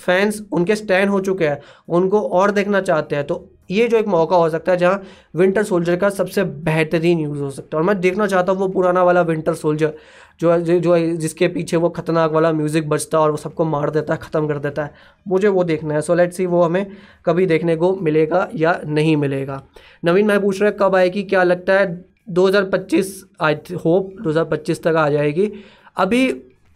[0.00, 4.06] फैंस उनके स्टैंड हो चुके हैं, उनको और देखना चाहते हैं तो ये जो एक
[4.08, 5.02] मौका हो सकता है जहाँ
[5.36, 8.68] विंटर सोल्जर का सबसे बेहतरीन यूज़ हो सकता है। और मैं देखना चाहता हूँ वो
[8.68, 9.92] पुराना वाला विंटर सोल्जर
[10.40, 14.14] जो जो जिसके पीछे वो खतरनाक वाला म्यूज़िक बजता है और वो सबको मार देता
[14.14, 14.92] है, ख़त्म कर देता है।
[15.26, 16.86] मुझे वो देखना है। सो लेट सी वो हमें
[17.26, 19.62] कभी देखने को मिलेगा या नहीं मिलेगा।
[20.04, 22.04] नवीन मैं पूछ रहा कब आएगी, क्या लगता है?
[22.30, 25.50] 2025 आई होप 2025 तक आ जाएगी।
[25.96, 26.28] अभी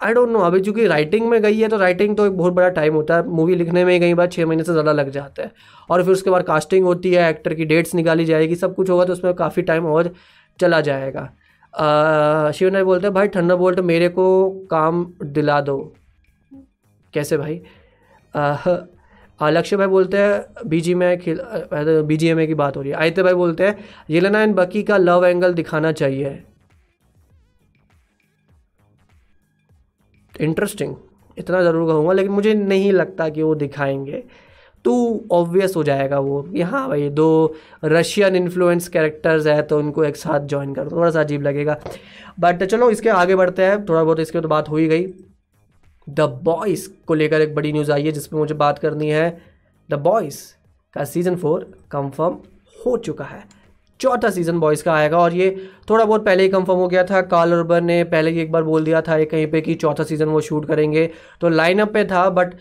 [0.04, 2.68] आई डोंट नो अभी चूँकि राइटिंग में गई है तो राइटिंग तो एक बहुत बड़ा
[2.70, 5.52] टाइम होता है। मूवी लिखने में कई बार छः महीने से ज़्यादा लग जाता है।
[5.88, 9.04] और फिर उसके बाद कास्टिंग होती है एक्टर की डेट्स निकाली जाएगी, सब कुछ होगा
[9.04, 10.12] तो उसमें काफ़ी टाइम और
[10.60, 11.30] चला जाएगा।
[12.52, 15.78] शिव नाई बोलते हैं, भाई ठंडा बोल्ट मेरे को काम दिला दो।
[17.14, 17.60] कैसे भाई?
[19.40, 21.40] लक्ष्य भाई बोलते हैं बीजी में खेल
[22.02, 23.78] बी जी एम ए की बात हो रही है। आयते भाई बोलते हैं,
[24.10, 26.42] येलेना एंड बकी का लव एंगल दिखाना चाहिए।
[30.40, 30.94] इंटरेस्टिंग
[31.36, 34.22] इतना ज़रूर कहूँगा, लेकिन मुझे नहीं लगता कि वो दिखाएँगे।
[34.84, 34.92] तो
[35.32, 40.16] ऑब्वियस हो जाएगा वो कि हाँ भाई दो रशियन इन्फ्लुएंस कैरेक्टर्स है तो उनको एक
[40.16, 41.78] साथ ज्वाइन कर थोड़ा सा अजीब लगेगा।
[42.40, 45.06] बट चलो, इसके आगे बढ़ते हैं। थोड़ा बहुत इसके तो बात हो ही गई।
[46.06, 49.40] द बॉयज़ को लेकर एक बड़ी न्यूज़ आई है, जिसमें मुझे बात करनी है।
[49.88, 50.40] द बॉयज़
[50.94, 52.38] का सीज़न फोर कंफर्म
[52.76, 53.42] हो चुका है।
[54.00, 55.50] चौथा सीज़न बॉयज़ का आएगा और ये
[55.90, 58.62] थोड़ा बहुत पहले ही कंफर्म हो गया था। कार्ल अर्बन ने पहले ही एक बार
[58.62, 61.08] बोल दिया था कहीं पे कि चौथा सीज़न वो शूट करेंगे।
[61.40, 62.54] तो लाइनअप पे था बट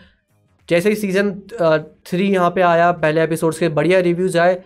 [0.70, 1.32] जैसे ही सीज़न
[2.06, 4.62] थ्री यहाँ पे आया, पहले एपिसोड्स के बढ़िया रिव्यूज़ आए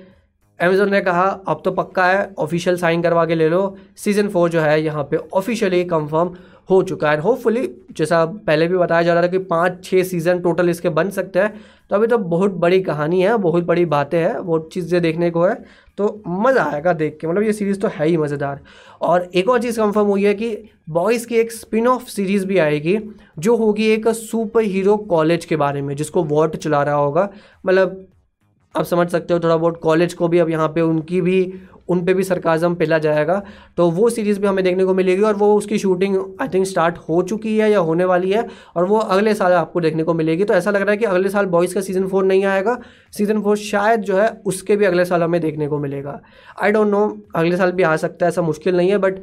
[0.60, 4.50] अमेजोन ने कहा, अब तो पक्का है ऑफिशियल साइन करवा के ले लो। सीज़न फोर
[4.50, 6.34] जो है यहाँ पे ऑफिशियली कंफर्म
[6.70, 10.40] हो चुका है। होपफुली जैसा पहले भी बताया जा रहा था कि पाँच छः सीज़न
[10.40, 11.54] टोटल इसके बन सकते हैं।
[11.90, 15.44] तो अभी तो बहुत बड़ी कहानी है, बहुत बड़ी बातें हैं बहुत चीज़ें देखने को
[15.44, 15.54] है।
[15.98, 18.60] तो मज़ा आएगा देख के मतलब ये सीरीज़ तो है ही मज़ेदार।
[19.02, 20.58] और एक और चीज़ कंफर्म हुई है कि
[20.90, 22.98] बॉयज़ की एक स्पिन ऑफ़ सीरीज़ भी आएगी,
[23.40, 27.30] जो होगी एक सुपर हीरो कॉलेज के बारे में, जिसको वॉट चला रहा होगा।
[27.66, 28.06] मतलब
[28.76, 31.42] आप समझ सकते हो थोड़ा बहुत कॉलेज को भी अब यहाँ पे उनकी भी
[31.90, 33.42] उन पे भी सरकाजम पिला जाएगा
[33.78, 36.98] तो वो सीरीज़ भी हमें देखने को मिलेगी और वो उसकी शूटिंग आई थिंक स्टार्ट
[37.10, 40.44] हो चुकी है या होने वाली है और वो अगले साल आपको देखने को मिलेगी।
[40.44, 42.78] तो ऐसा लग रहा है कि अगले साल बॉयज़ का सीज़न फोर नहीं आएगा।
[43.12, 46.20] सीज़न फोर शायद जो है उसके भी अगले साल हमें देखने को मिलेगा।
[46.62, 49.22] आई डोंट नो अगले साल भी आ सकता है, ऐसा मुश्किल नहीं है but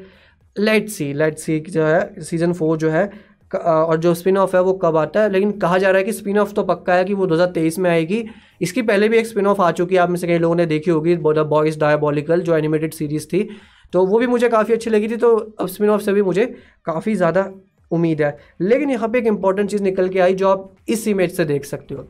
[0.56, 3.10] let see let see जो है सीज़न फोर जो है
[3.54, 5.30] और जो स्पिन ऑफ़ है वो कब आता है?
[5.30, 7.90] लेकिन कहा जा रहा है कि स्पिन ऑफ़ तो पक्का है कि वो 2023 में
[7.90, 8.24] आएगी।
[8.62, 10.66] इसकी पहले भी एक स्पिन ऑफ़ आ चुकी है, आप में से कई लोगों ने
[10.66, 13.48] देखी होगी द बॉयज़ डायबॉलिकल जो एनिमेटेड सीरीज़ थी।
[13.92, 16.46] तो वो भी मुझे काफ़ी अच्छी लगी थी तो अब स्पिन ऑफ़ से भी मुझे
[16.86, 17.50] काफ़ी ज़्यादा
[17.90, 21.36] उम्मीद है। लेकिन यहाँ पे एक इंपॉर्टेंट चीज़ निकल के आई, जो आप इस इमेज
[21.36, 22.06] से देख सकते हो।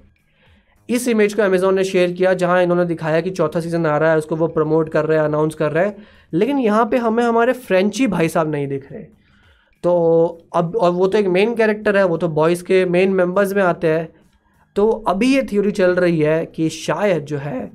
[0.89, 4.11] इस इमेज को अमेजोन ने शेयर किया, जहाँ इन्होंने दिखाया कि चौथा सीज़न आ रहा
[4.11, 5.97] है, उसको वो प्रमोट कर रहे हैं अनाउंस कर रहे हैं।
[6.33, 9.05] लेकिन यहाँ पे हमें हमारे फ्रेंची भाई साहब नहीं दिख रहे।
[9.85, 13.53] तो अब, और वो तो एक मेन कैरेक्टर है, वो तो बॉयज़ के मेन मेंबर्स
[13.53, 14.09] में आते हैं।
[14.77, 17.71] तो अभी ये थ्योरी चल रही है कि शायद जो है,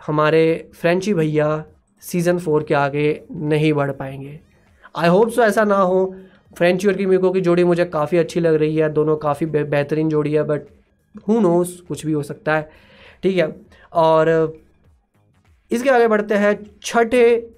[0.00, 1.64] हमारे फ्रेंची भैया
[2.02, 4.38] सीज़न फोर के आगे नहीं बढ़ पाएँगे।
[4.96, 6.14] आई होप सो ऐसा ना हो।
[6.56, 10.32] फ्रेंची और कीमिको की जोड़ी मुझे काफ़ी अच्छी लग रही है, दोनों काफ़ी बेहतरीन जोड़ी
[10.32, 10.62] है बट
[11.28, 12.70] हु नोस कुछ भी हो सकता है।
[13.22, 13.54] ठीक है,
[13.92, 14.28] और
[15.70, 17.51] इसके आगे बढ़ते हैं छठे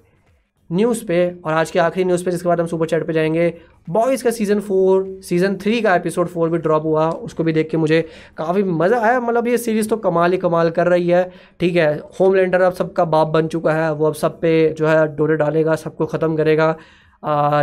[0.69, 3.53] न्यूज़ पे और आज के आखिरी न्यूज़ पे जिसके बाद हम सुपर चैट पे जाएँगे।
[3.89, 7.69] बॉयज़ का सीज़न फोर सीज़न थ्री का एपिसोड फोर भी ड्रॉप हुआ उसको भी देख
[7.69, 8.01] के मुझे
[8.37, 11.95] काफ़ी मज़ा आया। मतलब ये सीरीज़ तो कमाल ही कमाल कर रही है ठीक है।
[12.19, 15.35] होम लेंडर अब सबका बाप बन चुका है वो अब सब पे जो है डोरे
[15.37, 16.75] डालेगा सबको ख़त्म करेगा।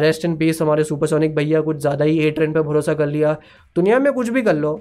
[0.01, 3.37] रेस्ट इन पीस हमारे सुपरसोनिक भैया कुछ ज़्यादा ही ए ट्रेन पर भरोसा कर लिया।
[3.77, 4.81] दुनिया में कुछ भी कर लो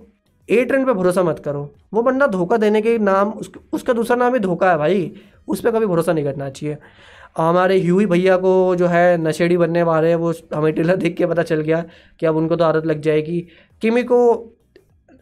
[0.50, 4.16] ए ट्रेन पे भरोसा मत करो। वो बंदा धोखा देने के नाम उस, उसका दूसरा
[4.18, 5.12] नाम ही धोखा है भाई।
[5.48, 6.78] उस पर कभी भरोसा नहीं करना चाहिए।
[7.36, 11.26] हमारे ह्यूई भैया को जो है नशेड़ी बनने वाले हैं, वो हमें टेलर देख के
[11.26, 11.84] पता चल गया
[12.20, 13.40] कि अब उनको तो आदत लग जाएगी।
[13.82, 14.22] किमी को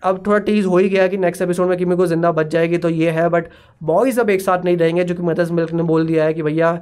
[0.03, 2.77] अब थोड़ा टीज हो ही गया कि नेक्स्ट एपिसोड में किमी को ज़िंदा बच जाएगी
[2.77, 3.47] तो ये है बट
[3.83, 6.43] बॉयज़ अब एक साथ नहीं रहेंगे, जो कि मदर्स मिल्क ने बोल दिया है कि
[6.43, 6.79] भैया,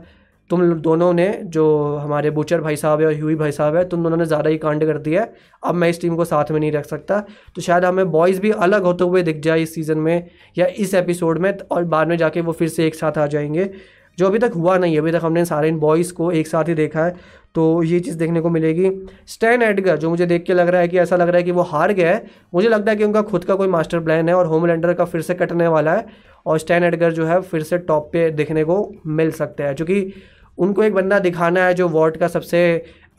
[0.50, 4.04] तुम दोनों ने, जो हमारे बुचर भाई साहब है और ह्यूई भाई साहब है, तुम
[4.04, 6.60] दोनों ने ज़्यादा ही कांड कर दिया है, अब मैं इस टीम को साथ में
[6.60, 7.20] नहीं रख सकता।
[7.56, 10.94] तो शायद हमें बॉयज़ भी अलग होते हुए दिख जाए इस सीज़न में या इस
[10.94, 13.70] एपिसोड में, और बाद में जाके वो फिर से एक साथ आ जाएँगे।
[14.18, 16.68] जो अभी तक हुआ नहीं है, अभी तक हमने सारे इन बॉयज़ को एक साथ
[16.68, 17.16] ही देखा है
[17.56, 18.90] तो ये चीज़ देखने को मिलेगी।
[19.28, 21.52] स्टैन एडगर जो मुझे देख के लग रहा है कि ऐसा लग रहा है कि
[21.52, 24.36] वो हार गया है, मुझे लगता है कि उनका खुद का कोई मास्टर प्लान है
[24.36, 26.06] और होमलैंडर का फिर से कटने वाला है
[26.46, 30.14] और स्टैन एडगर जो है फिर से टॉप पे देखने को मिल सकता है, क्योंकि
[30.58, 32.62] उनको एक बंदा दिखाना है जो वॉर्ड का सबसे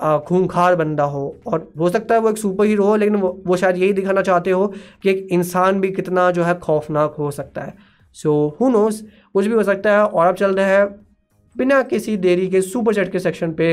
[0.00, 3.56] खूंखार बंदा हो और हो सकता है वो एक सुपर हीरो हो, लेकिन वो वो
[3.56, 4.66] शायद यही दिखाना चाहते हो
[5.02, 7.74] कि एक इंसान भी कितना जो है खौफनाक हो सकता है।
[8.16, 9.02] सो हु नोस
[9.38, 10.86] कुछ भी हो सकता है और अब चल रहे हैं
[11.56, 13.66] बिना किसी देरी के सुपर चैट के सेक्शन पे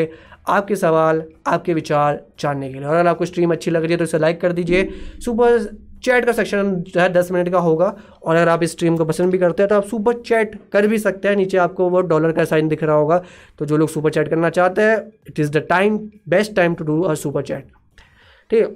[0.49, 3.97] आपके सवाल, आपके विचार जानने के लिए। और अगर आपको स्ट्रीम अच्छी लग रही है
[3.97, 4.89] तो इसे लाइक कर दीजिए।
[5.25, 5.59] सुपर
[6.03, 7.85] चैट का सेक्शन जो है दस मिनट का होगा
[8.23, 10.87] और अगर आप इस स्ट्रीम को पसंद भी करते हैं तो आप सुपर चैट कर
[10.87, 13.21] भी सकते हैं। नीचे आपको वो डॉलर का साइन दिख रहा होगा।
[13.59, 14.97] तो जो लोग सुपर चैट करना चाहते हैं
[15.27, 15.97] it is the time
[16.29, 17.71] best time to do a super chat
[18.49, 18.69] ठीक है?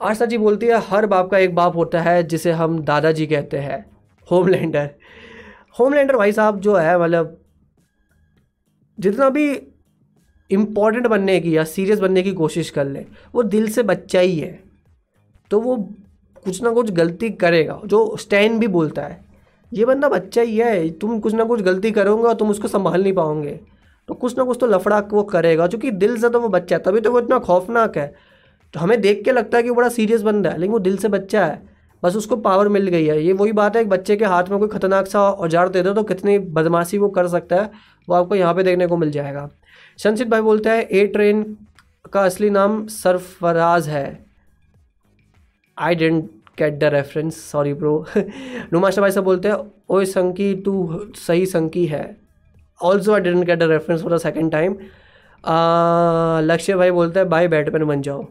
[0.00, 3.58] आशा जी बोलती है, हर बाप का एक बाप होता है, जिसे हम दादाजी कहते
[3.58, 3.84] हैं,
[4.28, 4.90] होमलैंडर।
[5.76, 7.36] होमलैंडर भाई साहब जो है मतलब
[8.98, 9.50] जितना भी
[10.50, 13.04] इंपॉर्टेंट बनने की या सीरियस बनने की कोशिश कर ले,
[13.34, 14.58] वो दिल से बच्चा ही है।
[15.50, 15.76] तो वो
[16.44, 19.20] कुछ ना कुछ गलती करेगा, जो स्टैन भी बोलता है,
[19.72, 23.02] ये बंदा बच्चा ही है, तुम कुछ ना कुछ गलती करोगे और तुम उसको संभाल
[23.02, 23.60] नहीं पाओगे।
[24.08, 26.82] तो कुछ ना कुछ तो लफड़ा वो करेगा, क्योंकि दिल से तो वो बच्चा है,
[26.82, 28.14] तभी तो वो इतना खौफनाक है।
[28.74, 31.08] तो हमें देख के लगता है कि बड़ा सीरियस बंदा है, लेकिन वो दिल से
[31.08, 31.73] बच्चा है।
[32.04, 34.58] बस उसको पावर मिल गई है। ये वही बात है, एक बच्चे के हाथ में
[34.58, 37.70] कोई खतरनाक सा औज़ार दे दो तो कितनी बदमाशी वो कर सकता है,
[38.08, 39.48] वो आपको यहाँ पे देखने को मिल जाएगा।
[39.98, 41.42] संसित भाई बोलते हैं ए ट्रेन
[42.12, 44.06] का असली नाम सरफराज है।
[45.78, 48.04] I didn't get the reference sorry bro
[48.72, 49.56] Numasha भाई साहब बोलते हैं
[49.88, 52.04] ओ संकी, तू सही संकी है।
[52.80, 54.76] Also I didn't get the reference for the second time
[56.44, 58.26] Lakshya भाई बोलते हैं बाय बैटमैन बन जाओ।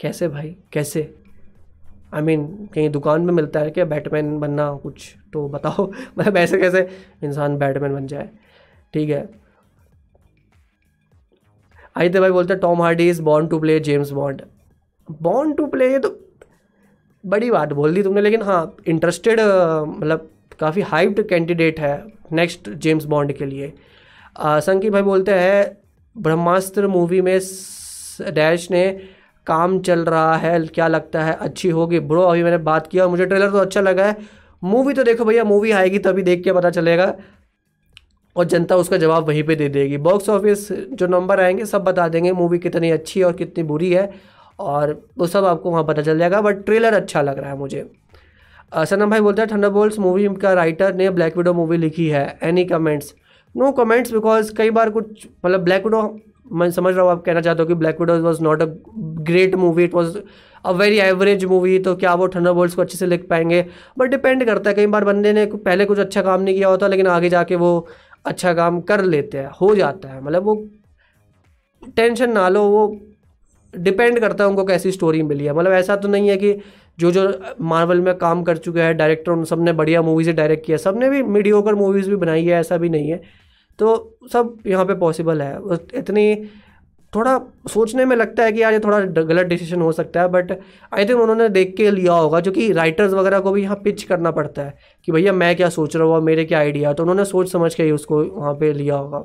[0.00, 0.56] कैसे भाई?
[0.72, 1.14] कैसे?
[2.14, 3.84] आई I मीन mean, कहीं दुकान में मिलता है क्या?
[3.84, 5.14] बैटमैन बनना कुछ?
[5.32, 6.88] तो बताओ। मतलब ऐसे कैसे
[7.24, 8.28] इंसान बैटमैन बन जाए?
[8.94, 9.28] ठीक है।
[11.96, 14.42] आदित्य भाई बोलते हैं Tom Hardy is born to play James Bond
[15.22, 16.08] born to play ये तो
[17.26, 20.30] बड़ी बात बोल दी तुमने लेकिन हाँ इंटरेस्टेड मतलब
[20.60, 23.72] काफ़ी हाइप्ड कैंडिडेट है नेक्स्ट जेम्स बॉन्ड के लिए।
[24.40, 25.76] संकी भाई बोलते हैं
[26.16, 27.40] ब्रह्मास्त्र मूवी में
[28.20, 29.09] डैश ने
[29.46, 32.00] काम चल रहा है, क्या लगता है, अच्छी होगी?
[32.00, 34.16] ब्रो, अभी मैंने बात किया और मुझे ट्रेलर तो अच्छा लगा है।
[34.64, 37.14] मूवी तो देखो भैया, मूवी आएगी तभी देख के पता चलेगा।
[38.36, 42.08] और जनता उसका जवाब वहीं पे दे देगी। बॉक्स ऑफ़िस जो नंबर आएँगे, सब बता
[42.08, 44.10] देंगे मूवी कितनी अच्छी और कितनी बुरी है।
[44.58, 47.90] और वो सब आपको वहाँ पता चल जाएगा बट ट्रेलर अच्छा लग रहा है मुझे।
[48.74, 52.64] सनम भाई बोलते हैं थंडर मूवी का राइटर ने ब्लैक विडो मूवी लिखी है। Any
[52.64, 53.14] comments
[53.54, 56.02] no comments because कई बार कुछ मतलब ब्लैक विडो
[56.52, 58.66] मैं समझ रहा हूँ आप कहना चाहते हो कि black widow was not a
[59.28, 60.16] great movie it was
[60.64, 63.64] a very average movie तो क्या वो थंडर बोल्ट को अच्छे से लिख पाएँगे?
[63.98, 66.86] बट डिपेंड करता है, कई बार बंदे ने पहले कुछ अच्छा काम नहीं किया होता,
[66.88, 67.86] लेकिन आगे जाके वो
[68.26, 70.54] अच्छा काम कर लेते हैं, हो जाता है। मतलब वो
[71.96, 73.00] टेंशन ना लो, वो
[73.74, 76.52] डिपेंड करता है उनको कैसी स्टोरी मिली है। मतलब ऐसा तो नहीं है कि
[77.00, 77.22] जो जो
[77.64, 81.22] मार्वल में काम कर चुके हैं डायरेक्टर उन सबने बढ़िया मूवीज़ डायरेक्ट किया सबने भी
[81.24, 83.20] मीडियोकर मूवीज़ भी बनाई है, ऐसा भी नहीं है।
[83.78, 85.58] तो सब यहाँ पे पॉसिबल है।
[85.94, 86.34] इतनी
[87.12, 87.38] थोड़ा
[87.68, 90.52] सोचने में लगता है कि यार ये थोड़ा गलत डिसीज़न हो सकता है बट
[90.92, 94.02] आई थिंक उन्होंने देख के लिया होगा, जो कि राइटर्स वगैरह को भी यहाँ पिच
[94.04, 94.74] करना पड़ता है
[95.08, 97.82] कि भैया मैं क्या सोच रहा हूँ मेरे क्या आइडिया तो उन्होंने सोच समझ के
[97.82, 99.24] ही उसको वहाँ पे लिया होगा।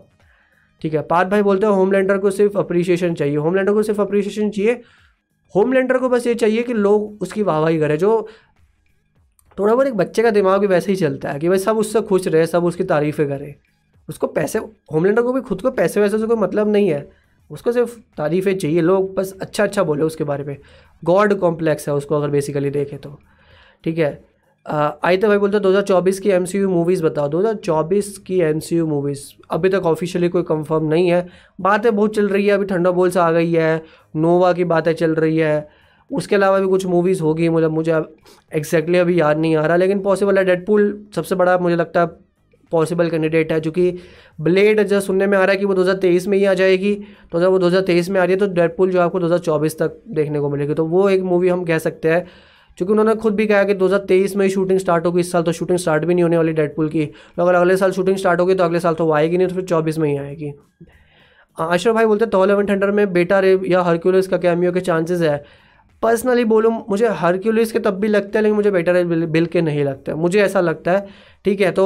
[0.81, 4.49] ठीक है, पार्थ भाई बोलते हैं होमलैंडर को सिर्फ़ अप्रिसिएशन चाहिए। होमलैंडर को सिर्फ़ अप्रिसिएशन
[4.49, 4.81] चाहिए
[5.55, 8.27] होमलैंडर को बस ये चाहिए कि लोग उसकी वाहवाही करें, जो
[9.59, 12.01] थोड़ा बहुत एक बच्चे का दिमाग भी वैसे ही चलता है कि भाई सब उससे
[12.01, 13.55] खुश रहे, सब उसकी तारीफ़ें करें।
[14.09, 17.11] उसको पैसे, होम होमलैंडर को भी खुद को पैसे वैसे से कोई मतलब नहीं है।
[17.51, 20.57] उसको सिर्फ़ तारीफ़ें चाहिए, लोग बस अच्छा अच्छा बोले उसके बारे में।
[21.03, 23.19] गॉड कॉम्प्लेक्स है उसको अगर बेसिकली देखें तो।
[23.83, 24.34] ठीक है?
[24.65, 27.55] आई तो भाई बोलते दो हज़ार चौबीस की एम सी यू मूवीज़ बताओ। दो हज़ार
[27.55, 31.25] चौबीस की एम सी यू मूवीज़ अभी तक ऑफिशियली कोई कंफर्म नहीं है।
[31.61, 33.81] बातें बहुत चल रही है, अभी ठंडा बोल्स आ गई है
[34.15, 35.67] नोवा की बातें चल रही है।
[36.11, 38.05] उसके अलावा भी कुछ मूवीज़ होगी मतलब मुझे मुझे
[38.51, 42.07] एग्जैक्टली अभी याद नहीं आ रहा, लेकिन पॉसिबल है डेडपुल सबसे बड़ा, मुझे लगता है
[42.71, 43.97] पॉसिबल कैंडिडेट है, क्योंकि
[44.41, 46.93] ब्लेड जो सुनने में आ रहा है कि वो 2023 में ही आ जाएगी।
[47.31, 50.39] तो अगर वो 2023 में आ रही है तो डेडपुल जो आपको 2024 तक देखने
[50.39, 52.25] को मिलेगी। तो वो एक मूवी हम कह सकते हैं
[52.77, 55.51] क्योंकि उन्होंने खुद भी कहा कि 2023 में ही शूटिंग स्टार्ट होगी, इस साल तो
[55.51, 58.55] शूटिंग स्टार्ट भी नहीं होने वाली डेडपुल की। तो अगर अगले साल शूटिंग स्टार्ट होगी
[58.55, 60.51] तो अगले साल तो आएगी नहीं तो फिर चौबीस में ही आएगी।
[61.57, 64.79] आशर भाई बोलते हैं तो एलेवन थंडर में बेटा रे या हरक्यूलिस का कैमियो के
[64.81, 65.43] चांसेस है।
[66.03, 69.61] पर्सनली बोलूँ, मुझे हरक्यूलिस के तब भी लगते हैं, लेकिन मुझे बेटा रे बिल के
[69.61, 71.07] नहीं लगता। मुझे ऐसा लगता है,
[71.45, 71.85] ठीक है तो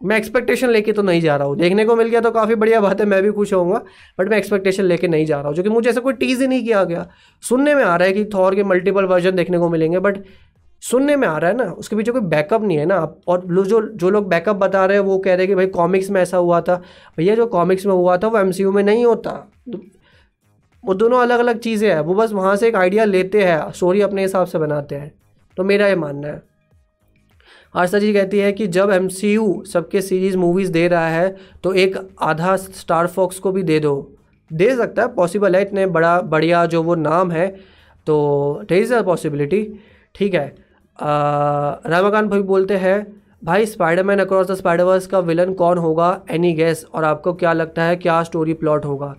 [0.00, 2.80] मैं एक्सपेक्टेशन लेके तो नहीं जा रहा हूँ। देखने को मिल गया तो काफ़ी बढ़िया
[2.80, 3.82] बात है, मैं भी खुश होऊँगा
[4.18, 6.64] बट मैं एक्सपेक्टेशन लेके नहीं जा रहा हूँ क्योंकि मुझे ऐसा कोई टीज़ ही नहीं
[6.64, 7.06] किया गया।
[7.42, 10.18] सुनने में आ रहा है कि थॉर के मल्टीपल वर्जन देखने को मिलेंगे बट
[10.82, 12.96] सुनने में आ रहा है ना, उसके पीछे कोई बैकअप नहीं है ना।
[13.28, 16.10] और जो जो लोग बैकअप बता रहे हैं, वो कह रहे हैं कि भाई कॉमिक्स
[16.10, 16.76] में ऐसा हुआ था।
[17.18, 19.32] भैया, जो कॉमिक्स में हुआ था, वो एमसीयू में नहीं होता।
[20.84, 24.00] वो दोनों अलग अलग चीज़ें हैं, वो बस वहाँ से एक आइडिया लेते हैं स्टोरी
[24.00, 25.12] अपने हिसाब से बनाते हैं।
[25.56, 26.42] तो मेरा ये मानना है।
[27.74, 31.96] आशा जी कहती है कि जब एम सबके सीरीज़ मूवीज़ दे रहा है तो एक
[32.22, 33.94] आधा स्टार फॉक्स को भी दे दो।
[34.50, 37.48] दे सकता है पॉसिबल है, इतने बड़ा, बढ़िया जो वो नाम है
[38.06, 39.62] तो देर इज़ अ पॉसिबिलिटी
[40.14, 40.46] ठीक है।
[40.98, 43.06] रामाकांत भाई बोलते हैं,
[43.44, 46.20] भाई स्पाइडरमैन अक्रॉस द स्पाइडरवर्स का विलन कौन होगा?
[46.30, 49.14] एनी गैस और आपको क्या लगता है, क्या स्टोरी प्लॉट होगा?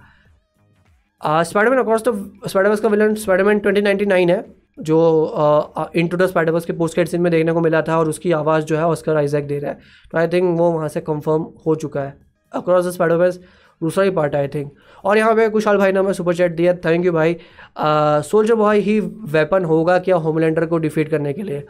[1.21, 4.43] स्पाइडरमैन अक्रॉस द स्पाइडरवर्स का विलन स्पाइडरमैन 2099 है।
[4.81, 8.31] जो इंटू द स्पाइडरवर्स के पोस्ट कैट सीन में देखने को मिला था और उसकी
[8.31, 9.79] आवाज़ जो है ऑस्कर आइजैक दे रहा है।
[10.11, 12.13] तो आई थिंक वो वहाँ से कंफर्म हो चुका है।
[12.51, 13.39] अक्रॉस द स्पाइडरवर्स
[13.81, 14.71] दूसरा ही पार्ट आई थिंक
[15.03, 17.35] और यहाँ पे कुशाल भाई ने हमें सुपर चैट दिया। थैंक यू भाई।
[17.79, 21.63] सोल्जर बॉय ही वेपन होगा क्या होमलैंडर को डिफीट करने के लिए?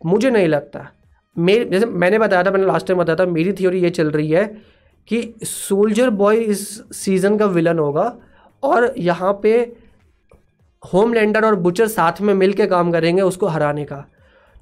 [0.00, 0.86] मुझे नहीं लगता।
[1.36, 4.30] मेरे, जैसे मैंने बताया था, मैंने लास्ट टाइम बताया था, मेरी थ्योरी ये चल रही
[4.30, 4.44] है
[5.08, 8.16] कि सोल्जर बॉय इस सीज़न का विलन होगा
[8.62, 9.64] और यहाँ पे
[10.92, 14.04] होमलैंडर और बुचर साथ में मिल के काम करेंगे उसको हराने का।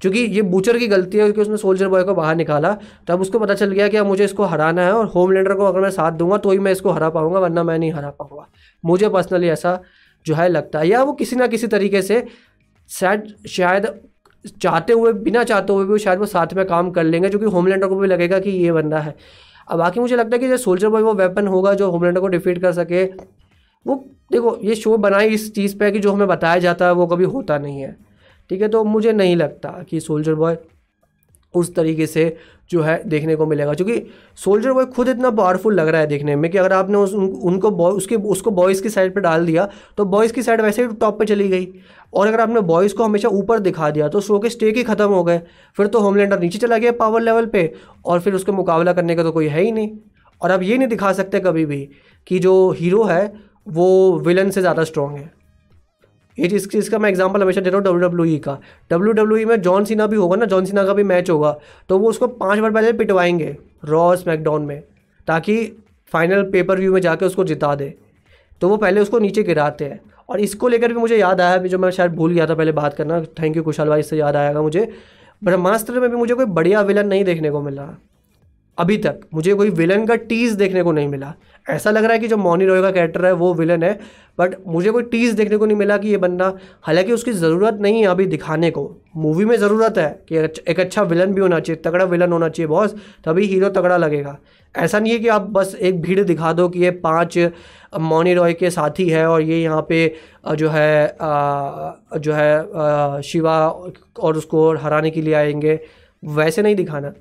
[0.01, 2.75] क्योंकि ये बूचर की गलती है, क्योंकि उसने सोल्जर बॉय को बाहर निकाला,
[3.07, 5.79] तब उसको पता चल गया कि अब मुझे इसको हराना है और होमलैंडर को अगर
[5.79, 8.47] मैं साथ दूँगा तो ही मैं इसको हरा पाऊँगा, वरना मैं नहीं हरा पाऊँगा।
[8.83, 9.79] मुझे पर्सनली ऐसा
[10.25, 12.25] जो है लगता है। या वो किसी ना किसी तरीके से
[12.89, 13.87] शायद शायद
[14.61, 17.87] चाहते हुए, बिना चाहते हुए भी शायद वो साथ में काम कर लेंगे क्योंकि होमलैंडर
[17.87, 19.15] को भी लगेगा कि ये बंदा है।
[19.67, 22.27] अब बाकी मुझे लगता है कि जो सोल्जर बॉय वो वेपन होगा, जो होमलैंडर को
[22.27, 23.05] डिफीट कर सके
[23.85, 27.07] वो देखो ये शो बनाई इस चीज़ पे कि जो हमें बताया जाता है वो
[27.07, 27.95] कभी होता नहीं है।
[28.49, 30.57] ठीक है तो मुझे नहीं लगता कि सोल्जर बॉय
[31.53, 32.35] उस तरीके से
[32.71, 34.01] जो है देखने को मिलेगा क्योंकि
[34.37, 37.25] सोल्जर बॉय खुद इतना पावरफुल लग रहा है देखने में कि अगर आपने उस उन,
[37.25, 39.67] उनको बॉय उसके उसको बॉयज़ की साइड पे डाल दिया
[39.97, 41.67] तो बॉयज़ की साइड वैसे ही टॉप पे चली गई।
[42.13, 45.07] और अगर आपने बॉयज़ को हमेशा ऊपर दिखा दिया तो शो के स्टेक ही ख़त्म
[45.09, 45.41] हो गए।
[45.77, 47.69] फिर तो होमलैंडर नीचे चला गया पावर लेवल पर
[48.05, 49.89] और फिर उसका मुकाबला करने का तो कोई है ही नहीं।
[50.41, 51.87] और आप ये नहीं दिखा सकते कभी भी
[52.27, 53.33] कि जो हीरो है
[53.67, 55.31] वो विलन से ज़्यादा स्ट्रॉन्ग है।
[56.37, 58.57] ये चीज़ इसका मैं एग्जांपल हमेशा देता हूँ डब्ल्यू ई का।
[58.91, 61.55] डब्ल्यू डब्ल्यू ई में जॉन सीना भी होगा ना जॉन सीना का भी मैच होगा
[61.89, 63.55] तो वो उसको पाँच बार पहले पिटवाएँगे
[63.85, 64.81] रॉ स्मैकडाउन में,
[65.27, 65.55] ताकि
[66.11, 67.93] फाइनल पेपर व्यू में जाके उसको जिता दे।
[68.61, 69.99] तो वो पहले उसको नीचे गिराते हैं।
[70.29, 72.93] और इसको लेकर भी मुझे याद आया जो मैं शायद भूल गया था पहले बात
[72.93, 74.87] करना थैंक यू कुशाल भाई इससे याद आएगा मुझे।
[75.41, 77.85] ब्रह्मास्त्र में भी मुझे कोई बढ़िया विलन नहीं देखने को मिला।
[78.77, 81.33] अभी तक मुझे कोई विलन का टीज़ देखने को नहीं मिला।
[81.65, 83.99] ऐसा लग रहा है कि जो मौनी रॉय का कैरेक्टर है, वो विलन है
[84.37, 86.51] बट मुझे कोई टीज़ देखने को नहीं मिला कि ये बंदा,
[86.81, 90.37] हालाँकि उसकी ज़रूरत नहीं है अभी दिखाने को। मूवी में ज़रूरत है कि
[90.71, 92.95] एक अच्छा विलन भी होना चाहिए, तगड़ा विलन होना चाहिए बॉस
[93.25, 94.37] तभी हीरो तगड़ा लगेगा।
[94.75, 97.37] ऐसा नहीं है कि आप बस एक भीड़ दिखा दो कि ये पाँच
[98.01, 100.05] मौनी रॉय के साथी है और ये यहाँ पे
[100.55, 101.17] जो है
[102.19, 105.79] जो है शिवा और उसको हराने के लिए आएँगे।
[106.23, 107.13] वैसे नहीं दिखाना।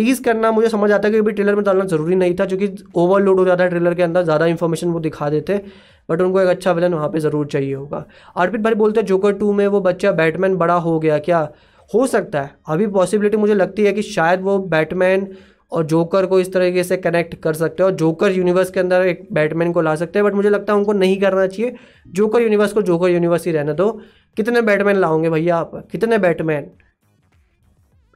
[0.00, 2.84] टीज़ करना, मुझे समझ आता है कि अभी ट्रेलर में डालना ज़रूरी नहीं था, क्योंकि
[2.96, 5.60] ओवरलोड हो जाता है ट्रेलर के अंदर, ज़्यादा इन्फॉर्मेशन वो दिखा देते
[6.08, 8.04] बट उनको एक अच्छा विलन वहाँ पे ज़रूर चाहिए होगा।
[8.36, 11.48] अर्पित भाई बोलते हैं जोकर टू में वो बच्चा बैटमैन बड़ा हो गया क्या?
[11.90, 15.28] हो सकता है। अभी पॉसिबिलिटी मुझे लगती है कि शायद वो बैटमैन
[15.72, 19.06] और जोकर को इस तरीके से कनेक्ट कर सकते हैं और जोकर यूनिवर्स के अंदर
[19.06, 21.74] एक बैटमैन को ला सकते हैं बट मुझे लगता है उनको नहीं करना चाहिए।
[22.08, 23.90] जोकर यूनिवर्स को जोकर यूनिवर्स ही रहने दो।
[24.36, 25.88] कितने बैटमैन लाओगे भैया आप?
[25.92, 26.70] कितने बैटमैन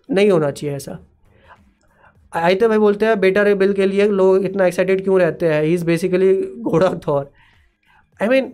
[0.09, 0.99] नहीं होना चाहिए ऐसा।
[2.35, 5.63] आयते भाई बोलते हैं, बेटा रे, बिल के लिए लोग इतना एक्साइटेड क्यों रहते हैं?
[5.63, 7.31] ही इज़ बेसिकली घोड़ा थॉर.
[8.21, 8.53] आई मीन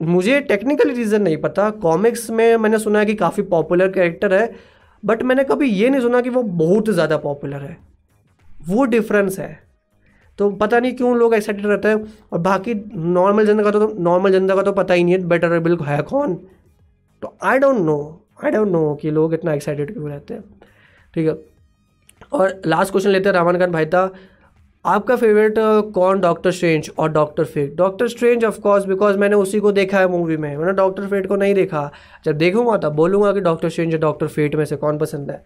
[0.00, 4.54] मुझे टेक्निकली रीज़न नहीं पता। कॉमिक्स में मैंने सुना है कि काफ़ी पॉपुलर कैरेक्टर है
[5.02, 7.76] बट मैंने कभी ये नहीं सुना कि वो बहुत ज़्यादा पॉपुलर है।
[8.48, 9.58] वो डिफरेंस है।
[10.38, 11.96] तो पता नहीं क्यों लोग एक्साइटेड रहते हैं,
[12.32, 15.58] और बाकी नॉर्मल जनता का तो नॉर्मल जनता का तो पता ही नहीं है बेटर
[15.60, 16.34] बिल है कौन?
[17.22, 17.96] तो I don't know
[18.44, 20.42] I don't know कि लोग इतना एक्साइटेड क्यों रहते हैं।
[21.14, 21.34] ठीक है।
[22.34, 24.10] और लास्ट क्वेश्चन लेते हैं रामन खान भाई था
[24.84, 25.54] आपका फेवरेट
[25.94, 29.98] कौन डॉक्टर स्ट्रेंज और doctor fate doctor strange of course because मैंने उसी को देखा
[29.98, 31.90] है मूवी में। मैंने डॉक्टर फेट को नहीं देखा।
[32.24, 35.44] जब देखूँगा तब बोलूँगा कि डॉक्टर स्ट्रेंज और डॉक्टर फेट में से कौन पसंद है।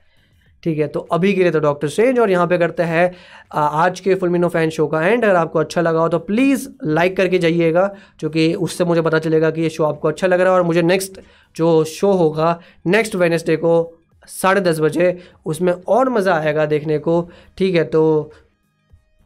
[0.62, 3.14] ठीक है तो अभी के लिए तो डॉक्टर स्ट्रेंज और यहाँ पे करते हैं
[3.54, 7.16] आज के फुलमिनो फ़ैन शो का एंड अगर आपको अच्छा लगा हो तो प्लीज़ लाइक
[7.16, 7.86] करके जाइएगा
[8.18, 10.82] क्योंकि उससे मुझे पता चलेगा कि ये शो आपको अच्छा लग रहा है और मुझे
[10.82, 11.20] नेक्स्ट
[11.56, 13.97] जो शो होगा नेक्स्ट वेनेसडे को
[14.28, 15.16] साढ़े दस बजे
[15.46, 18.32] उसमें और मज़ा आएगा देखने को। ठीक है तो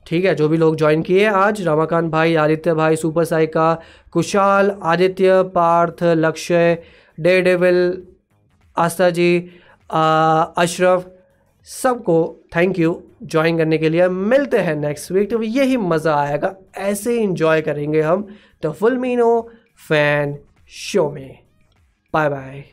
[0.07, 3.75] ठीक है, जो भी लोग ज्वाइन किए आज, रमाकांत भाई, आदित्य भाई सुपर साइका
[4.13, 6.83] कुशाल, आदित्य, पार्थ, लक्ष्य
[7.19, 8.03] डे डेविल
[8.77, 9.39] आस्था जी
[9.91, 11.07] अशरफ,
[11.69, 12.19] सबको
[12.57, 17.17] थैंक यू ज्वाइन करने के लिए। मिलते हैं नेक्स्ट वीक तो यही मज़ा आएगा। ऐसे
[17.19, 18.27] इंजॉय करेंगे हम
[18.65, 19.51] द फुल मीनो
[19.89, 20.37] फ़ैन
[20.71, 21.39] शो में।
[22.15, 22.65] Bye bye